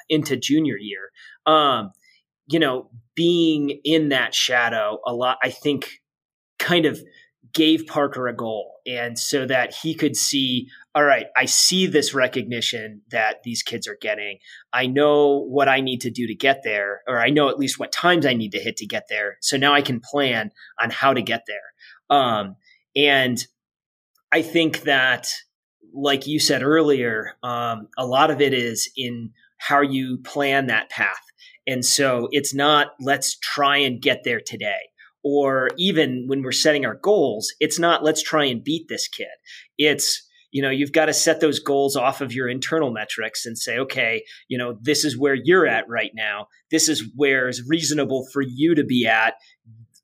[0.08, 1.10] into junior year.
[1.46, 1.92] Um,
[2.46, 6.00] you know, being in that shadow a lot, I think,
[6.58, 7.00] kind of
[7.52, 10.68] gave Parker a goal, and so that he could see
[10.98, 14.38] all right, I see this recognition that these kids are getting.
[14.72, 17.78] I know what I need to do to get there, or I know at least
[17.78, 19.36] what times I need to hit to get there.
[19.40, 22.16] So now I can plan on how to get there.
[22.18, 22.56] Um,
[22.96, 23.38] and
[24.32, 25.28] I think that,
[25.94, 30.90] like you said earlier, um, a lot of it is in how you plan that
[30.90, 31.22] path.
[31.64, 34.90] And so it's not let's try and get there today.
[35.30, 39.26] Or even when we're setting our goals, it's not let's try and beat this kid.
[39.76, 43.58] It's you know you've got to set those goals off of your internal metrics and
[43.58, 46.46] say okay you know this is where you're at right now.
[46.70, 49.34] This is where is reasonable for you to be at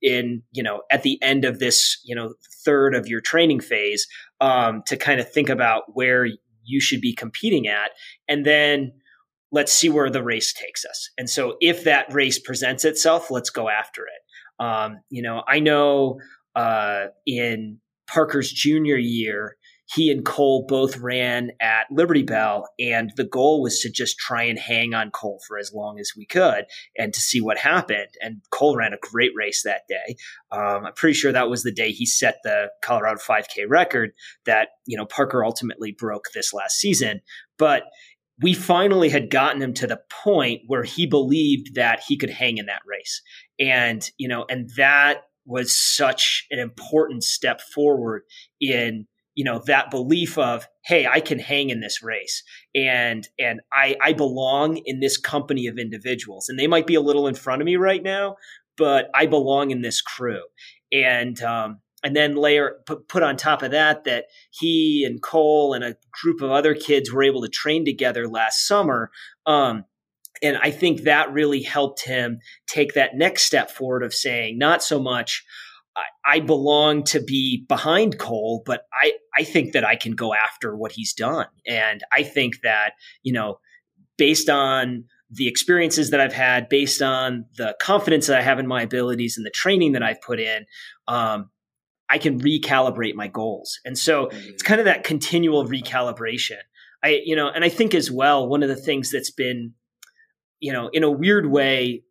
[0.02, 2.34] in you know at the end of this you know
[2.66, 4.06] third of your training phase
[4.42, 6.26] um, to kind of think about where
[6.64, 7.92] you should be competing at
[8.28, 8.92] and then
[9.52, 11.10] let's see where the race takes us.
[11.16, 14.23] And so if that race presents itself let's go after it
[14.60, 16.18] um, you know i know
[16.56, 23.24] uh, in parker's junior year he and Cole both ran at Liberty Bell, and the
[23.24, 26.64] goal was to just try and hang on Cole for as long as we could
[26.96, 28.08] and to see what happened.
[28.20, 30.16] And Cole ran a great race that day.
[30.50, 34.12] Um, I'm pretty sure that was the day he set the Colorado 5K record
[34.46, 37.20] that you know Parker ultimately broke this last season.
[37.58, 37.84] But
[38.42, 42.58] we finally had gotten him to the point where he believed that he could hang
[42.58, 43.22] in that race,
[43.58, 48.22] and you know, and that was such an important step forward
[48.60, 52.42] in you know that belief of hey i can hang in this race.
[52.74, 56.48] And and i i belong in this company of individuals.
[56.48, 58.36] And they might be a little in front of me right now
[58.76, 60.42] but i belong in this crew.
[60.92, 65.82] And um and then layer put, on top of that that he and cole and
[65.82, 69.10] a group of other kids were able to train together last summer
[69.46, 69.84] um
[70.42, 74.82] and i think that really helped him take that next step forward of saying not
[74.82, 75.44] so much
[76.26, 80.76] I, belong to be behind Cole, but I, I think that I can go after
[80.76, 81.46] what he's done.
[81.68, 83.60] And I think that, you know,
[84.16, 88.66] based on the experiences that I've had, based on the confidence that I have in
[88.66, 90.66] my abilities and the training that I've put in,
[91.08, 91.50] um,
[92.10, 93.80] I can recalibrate my goals.
[93.84, 94.48] And so mm-hmm.
[94.50, 96.58] it's kind of that continual recalibration.
[97.02, 99.74] I, you know, and I think as well, one of the things that's been,
[100.60, 102.02] you know, in a weird way,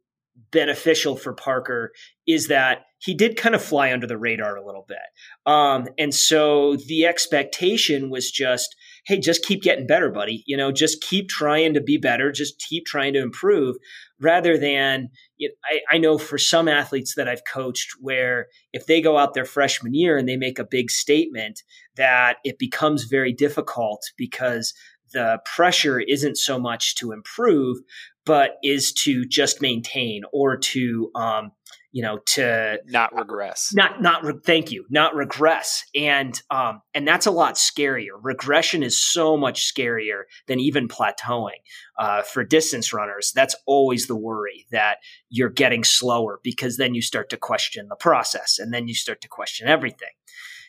[0.52, 1.92] beneficial for Parker
[2.28, 4.98] is that he did kind of fly under the radar a little bit.
[5.46, 8.76] Um, and so the expectation was just,
[9.06, 10.44] hey, just keep getting better, buddy.
[10.48, 13.76] You know, just keep trying to be better, just keep trying to improve
[14.24, 18.86] rather than, you know, I, I know for some athletes that I've coached where if
[18.86, 21.62] they go out their freshman year and they make a big statement,
[21.96, 24.74] that it becomes very difficult because
[25.12, 27.78] the pressure isn't so much to improve,
[28.26, 31.52] but is to just maintain or to um,
[31.94, 33.72] you know to not regress.
[33.74, 35.84] Not not re- thank you not regress.
[35.96, 38.20] And um and that's a lot scarier.
[38.22, 41.62] Regression is so much scarier than even plateauing
[41.98, 43.32] uh, for distance runners.
[43.34, 44.98] That's always the worry that
[45.30, 49.22] you're getting slower because then you start to question the process and then you start
[49.22, 50.10] to question everything.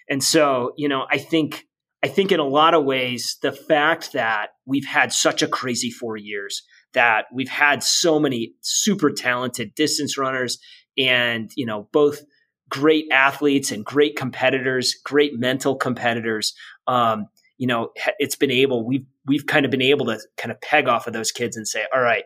[0.09, 1.65] And so you know i think
[2.03, 5.91] i think in a lot of ways the fact that we've had such a crazy
[5.91, 6.63] four years
[6.93, 10.59] that we've had so many super talented distance runners
[10.99, 12.23] and, you know, both
[12.69, 16.55] great athletes and great competitors, great mental competitors.
[16.87, 17.29] Um,
[17.59, 20.89] you know, it's been able, we've, we've kind of been able to kind of peg
[20.89, 22.25] off of those kids and say, all right,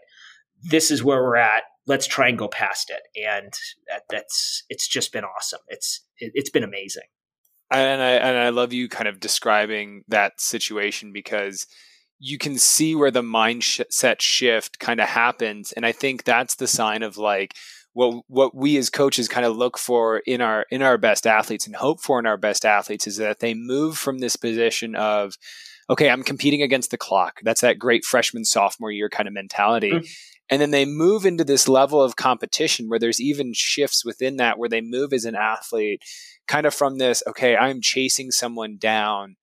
[0.63, 1.65] this is where we're at.
[1.87, 3.03] Let's try and go past it.
[3.27, 3.53] And
[3.89, 5.61] that, that's, it's just been awesome.
[5.69, 7.05] It's, it, it's been amazing.
[7.71, 11.67] And I, and I love you kind of describing that situation because
[12.19, 16.67] you can see where the mindset shift kind of happens and i think that's the
[16.67, 17.55] sign of like
[17.99, 21.67] what what we as coaches kind of look for in our in our best athletes
[21.67, 25.35] and hope for in our best athletes is that they move from this position of
[25.91, 29.91] okay i'm competing against the clock that's that great freshman sophomore year kind of mentality
[29.91, 30.07] mm-hmm.
[30.51, 34.59] And then they move into this level of competition where there's even shifts within that
[34.59, 36.03] where they move as an athlete
[36.47, 39.37] kind of from this, okay, I'm chasing someone down.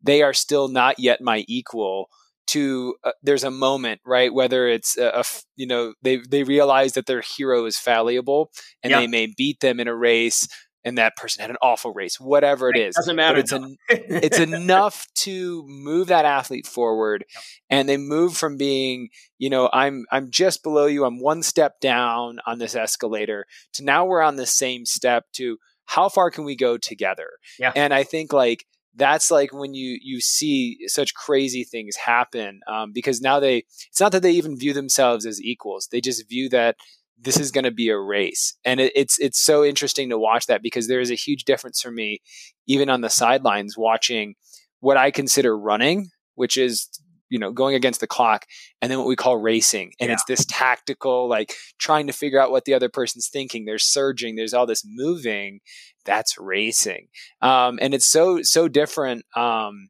[0.00, 2.10] They are still not yet my equal
[2.52, 5.24] to uh, there's a moment right whether it's a, a,
[5.56, 8.50] you know they they realize that their hero is fallible
[8.82, 9.00] and yep.
[9.00, 10.46] they may beat them in a race
[10.84, 14.38] and that person had an awful race whatever it is doesn't matter it's, an, it's
[14.38, 17.44] enough to move that athlete forward yep.
[17.70, 21.80] and they move from being you know i'm i'm just below you i'm one step
[21.80, 26.44] down on this escalator to now we're on the same step to how far can
[26.44, 27.72] we go together yeah.
[27.74, 32.92] and i think like that's like when you you see such crazy things happen um,
[32.92, 36.48] because now they it's not that they even view themselves as equals they just view
[36.48, 36.76] that
[37.22, 38.56] this is going to be a race.
[38.64, 41.80] And it, it's it's so interesting to watch that because there is a huge difference
[41.80, 42.20] for me
[42.66, 44.34] even on the sidelines watching
[44.80, 46.88] what i consider running which is
[47.32, 48.46] you know going against the clock
[48.80, 50.12] and then what we call racing and yeah.
[50.12, 54.36] it's this tactical like trying to figure out what the other person's thinking there's surging
[54.36, 55.60] there's all this moving
[56.04, 57.08] that's racing
[57.40, 59.88] um, and it's so so different um,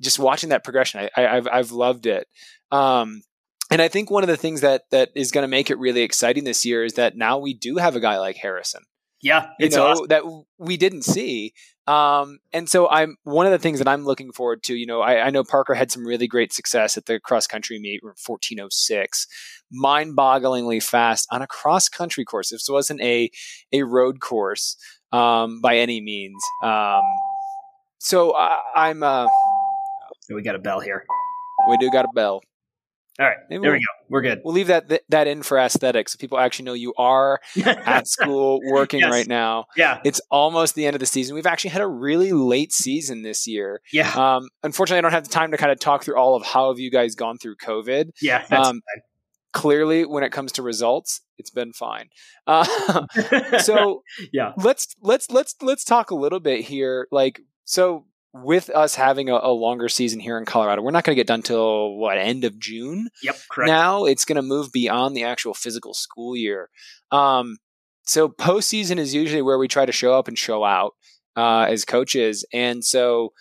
[0.00, 2.28] just watching that progression I, have I've loved it
[2.70, 3.22] um,
[3.70, 6.02] and I think one of the things that that is going to make it really
[6.02, 8.82] exciting this year is that now we do have a guy like Harrison
[9.24, 10.06] yeah, it's you know, awesome.
[10.08, 10.22] that
[10.58, 11.54] we didn't see.
[11.86, 14.74] Um, and so I'm one of the things that I'm looking forward to.
[14.74, 17.78] You know, I, I know Parker had some really great success at the cross country
[17.78, 19.26] meet, 1406,
[19.70, 22.50] mind-bogglingly fast on a cross country course.
[22.50, 23.30] This wasn't a
[23.72, 24.76] a road course
[25.12, 26.42] um, by any means.
[26.62, 27.02] Um,
[27.98, 29.26] so I, am Uh,
[30.30, 31.04] we got a bell here.
[31.68, 32.42] We do got a bell.
[33.18, 34.08] All right, Maybe there we'll, we go.
[34.08, 34.42] We're good.
[34.44, 38.60] We'll leave that that in for aesthetics, so people actually know you are at school
[38.64, 39.10] working yes.
[39.10, 39.66] right now.
[39.76, 41.36] Yeah, it's almost the end of the season.
[41.36, 43.80] We've actually had a really late season this year.
[43.92, 44.10] Yeah.
[44.10, 46.70] Um, unfortunately, I don't have the time to kind of talk through all of how
[46.70, 48.10] have you guys gone through COVID.
[48.20, 48.44] Yeah.
[48.50, 48.80] um,
[49.52, 52.08] clearly, when it comes to results, it's been fine.
[52.46, 53.06] Uh,
[53.60, 54.02] so
[54.32, 57.08] yeah, let's let's let's let's talk a little bit here.
[57.10, 61.14] Like so, with us having a, a, longer season here in Colorado, we're not going
[61.14, 63.08] to get done till what end of June.
[63.22, 63.68] Yep, correct.
[63.68, 66.68] Now it's going to move beyond the actual physical school year.
[67.12, 67.58] Um,
[68.02, 70.94] so postseason is usually where we try to show up and show out
[71.36, 73.32] uh, as coaches, and so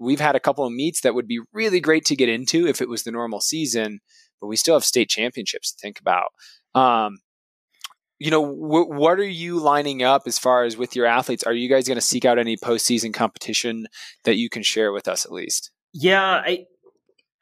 [0.00, 2.80] we've had a couple of meets that would be really great to get into if
[2.80, 4.00] it was the normal season,
[4.40, 6.32] but we still have state championships to think about.
[6.74, 7.18] Um,
[8.22, 11.42] you know, wh- what are you lining up as far as with your athletes?
[11.42, 13.88] Are you guys going to seek out any postseason competition
[14.22, 15.72] that you can share with us at least?
[15.92, 16.66] Yeah, I,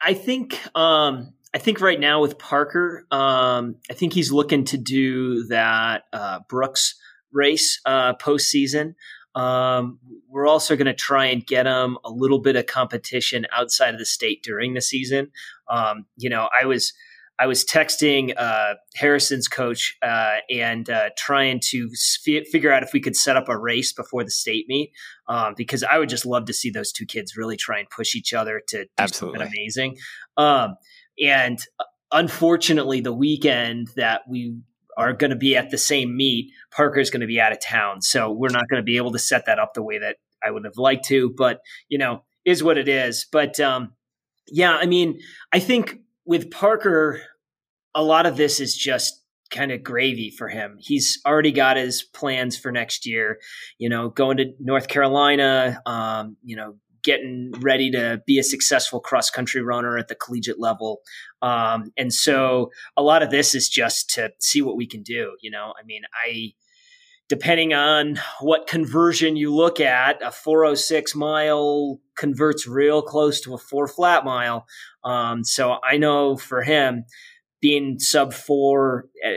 [0.01, 4.77] I think, um, I think right now with Parker, um, I think he's looking to
[4.77, 6.95] do that uh, Brooks
[7.31, 8.95] race uh, postseason.
[9.35, 13.93] Um, we're also going to try and get him a little bit of competition outside
[13.93, 15.31] of the state during the season.
[15.69, 16.91] Um, you know, I was
[17.41, 22.93] I was texting uh, Harrison's coach uh, and uh, trying to f- figure out if
[22.93, 24.91] we could set up a race before the state meet
[25.27, 28.13] um, because I would just love to see those two kids really try and push
[28.13, 29.39] each other to do Absolutely.
[29.39, 29.97] something amazing.
[30.37, 30.75] Um,
[31.19, 34.59] and uh, unfortunately, the weekend that we
[34.95, 38.03] are going to be at the same meet, Parker's going to be out of town,
[38.03, 40.51] so we're not going to be able to set that up the way that I
[40.51, 41.33] would have liked to.
[41.35, 43.25] But you know, is what it is.
[43.31, 43.93] But um,
[44.47, 45.19] yeah, I mean,
[45.51, 47.21] I think with Parker,
[47.93, 50.77] a lot of this is just kind of gravy for him.
[50.79, 53.39] He's already got his plans for next year,
[53.77, 58.99] you know, going to North Carolina, um, you know, getting ready to be a successful
[58.99, 61.01] cross country runner at the collegiate level.
[61.41, 65.35] Um, and so a lot of this is just to see what we can do.
[65.41, 66.53] You know, I mean, I,
[67.31, 73.57] depending on what conversion you look at, a 406 mile converts real close to a
[73.57, 74.65] four flat mile.
[75.05, 77.05] Um, so I know for him,
[77.61, 79.29] being sub four uh,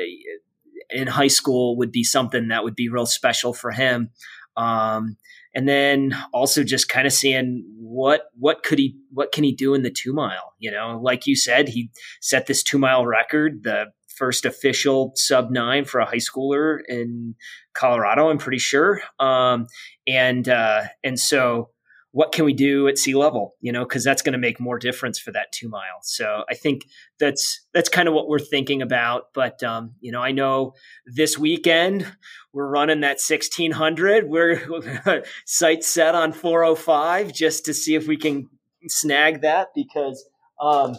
[0.90, 4.10] in high school would be something that would be real special for him.
[4.56, 5.16] Um,
[5.54, 9.72] and then also just kind of seeing what what could he what can he do
[9.72, 10.54] in the two mile?
[10.58, 11.90] You know, like you said, he
[12.20, 17.34] set this two mile record, the first official sub nine for a high schooler in
[17.74, 18.30] Colorado.
[18.30, 19.66] I'm pretty sure, um,
[20.06, 21.70] and uh, and so
[22.14, 24.78] what can we do at sea level you know because that's going to make more
[24.78, 26.82] difference for that two mile so i think
[27.18, 30.72] that's that's kind of what we're thinking about but um, you know i know
[31.06, 32.06] this weekend
[32.52, 38.48] we're running that 1600 we're sight set on 405 just to see if we can
[38.86, 40.24] snag that because
[40.60, 40.96] um,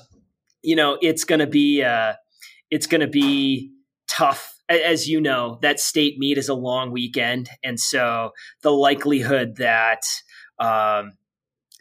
[0.61, 2.13] you know it's going to be uh,
[2.69, 3.71] it's going to be
[4.07, 9.55] tough as you know that state meet is a long weekend and so the likelihood
[9.57, 10.01] that
[10.59, 11.13] um,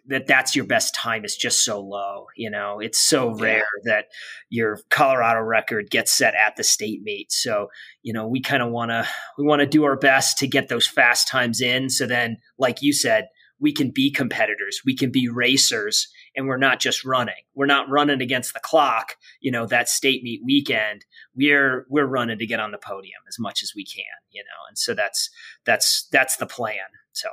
[0.07, 2.27] that that's your best time is just so low.
[2.37, 4.07] You know, it's so rare that
[4.51, 7.33] your Colorado record gets set at the state meet.
[7.33, 7.69] So,
[8.03, 9.09] you know, we kind of want to
[9.39, 11.89] we want to do our best to get those fast times in.
[11.89, 13.29] So then, like you said,
[13.59, 17.45] we can be competitors, we can be racers, and we're not just running.
[17.55, 19.17] We're not running against the clock.
[19.41, 21.05] You know, that state meet weekend,
[21.35, 24.05] we're we're running to get on the podium as much as we can.
[24.31, 25.31] You know, and so that's
[25.65, 26.77] that's that's the plan.
[27.13, 27.29] So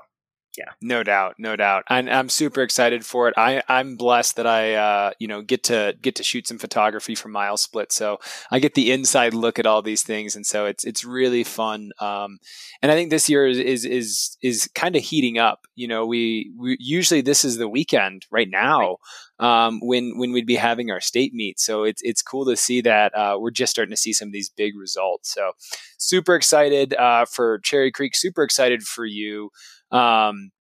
[0.58, 0.74] yeah.
[0.82, 1.84] No doubt no doubt.
[1.88, 3.34] I'm, I'm super excited for it.
[3.38, 7.16] I, i'm blessed that i uh, you know get to get to shoot some photography
[7.16, 7.92] for MileSplit.
[7.92, 8.20] So
[8.52, 10.36] i get the inside look at all these things.
[10.36, 11.92] And so it's it's really fun.
[12.00, 12.40] Um,
[12.82, 15.68] and i think this year is is is, is kind of heating up.
[15.76, 18.98] You know we, we usually this is the weekend right now
[19.42, 21.60] um, when when we'd be having our state meet.
[21.60, 24.34] So it's it's cool to see that uh, we're just starting to see some of
[24.34, 25.34] these big results.
[25.34, 25.52] So
[25.98, 28.16] super excited uh, for Cherry Creek.
[28.16, 29.50] Super excited for you
[29.92, 30.52] um,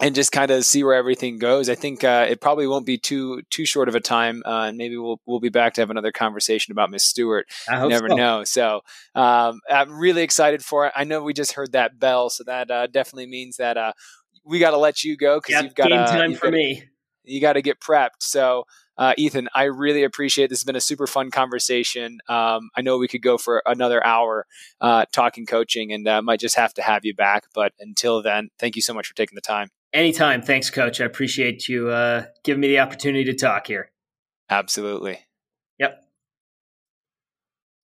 [0.00, 1.68] and just kind of see where everything goes.
[1.68, 4.76] I think uh, it probably won't be too too short of a time, uh, and
[4.76, 7.46] maybe we'll we'll be back to have another conversation about Miss Stewart.
[7.68, 8.14] I you never so.
[8.14, 8.44] know.
[8.44, 8.80] So
[9.14, 10.92] um, I'm really excited for it.
[10.94, 13.92] I know we just heard that bell, so that uh, definitely means that uh,
[14.44, 16.84] we got to let you go because yep, you've got game time for gotta, me.
[17.24, 18.20] You got to get prepped.
[18.20, 18.64] So
[18.98, 20.58] uh, Ethan, I really appreciate this.
[20.58, 22.18] has been a super fun conversation.
[22.28, 24.46] Um, I know we could go for another hour
[24.80, 27.44] uh, talking coaching and uh, might just have to have you back.
[27.54, 29.70] But until then, thank you so much for taking the time.
[29.92, 30.42] Anytime.
[30.42, 31.00] Thanks, coach.
[31.00, 33.90] I appreciate you uh, giving me the opportunity to talk here.
[34.50, 35.20] Absolutely.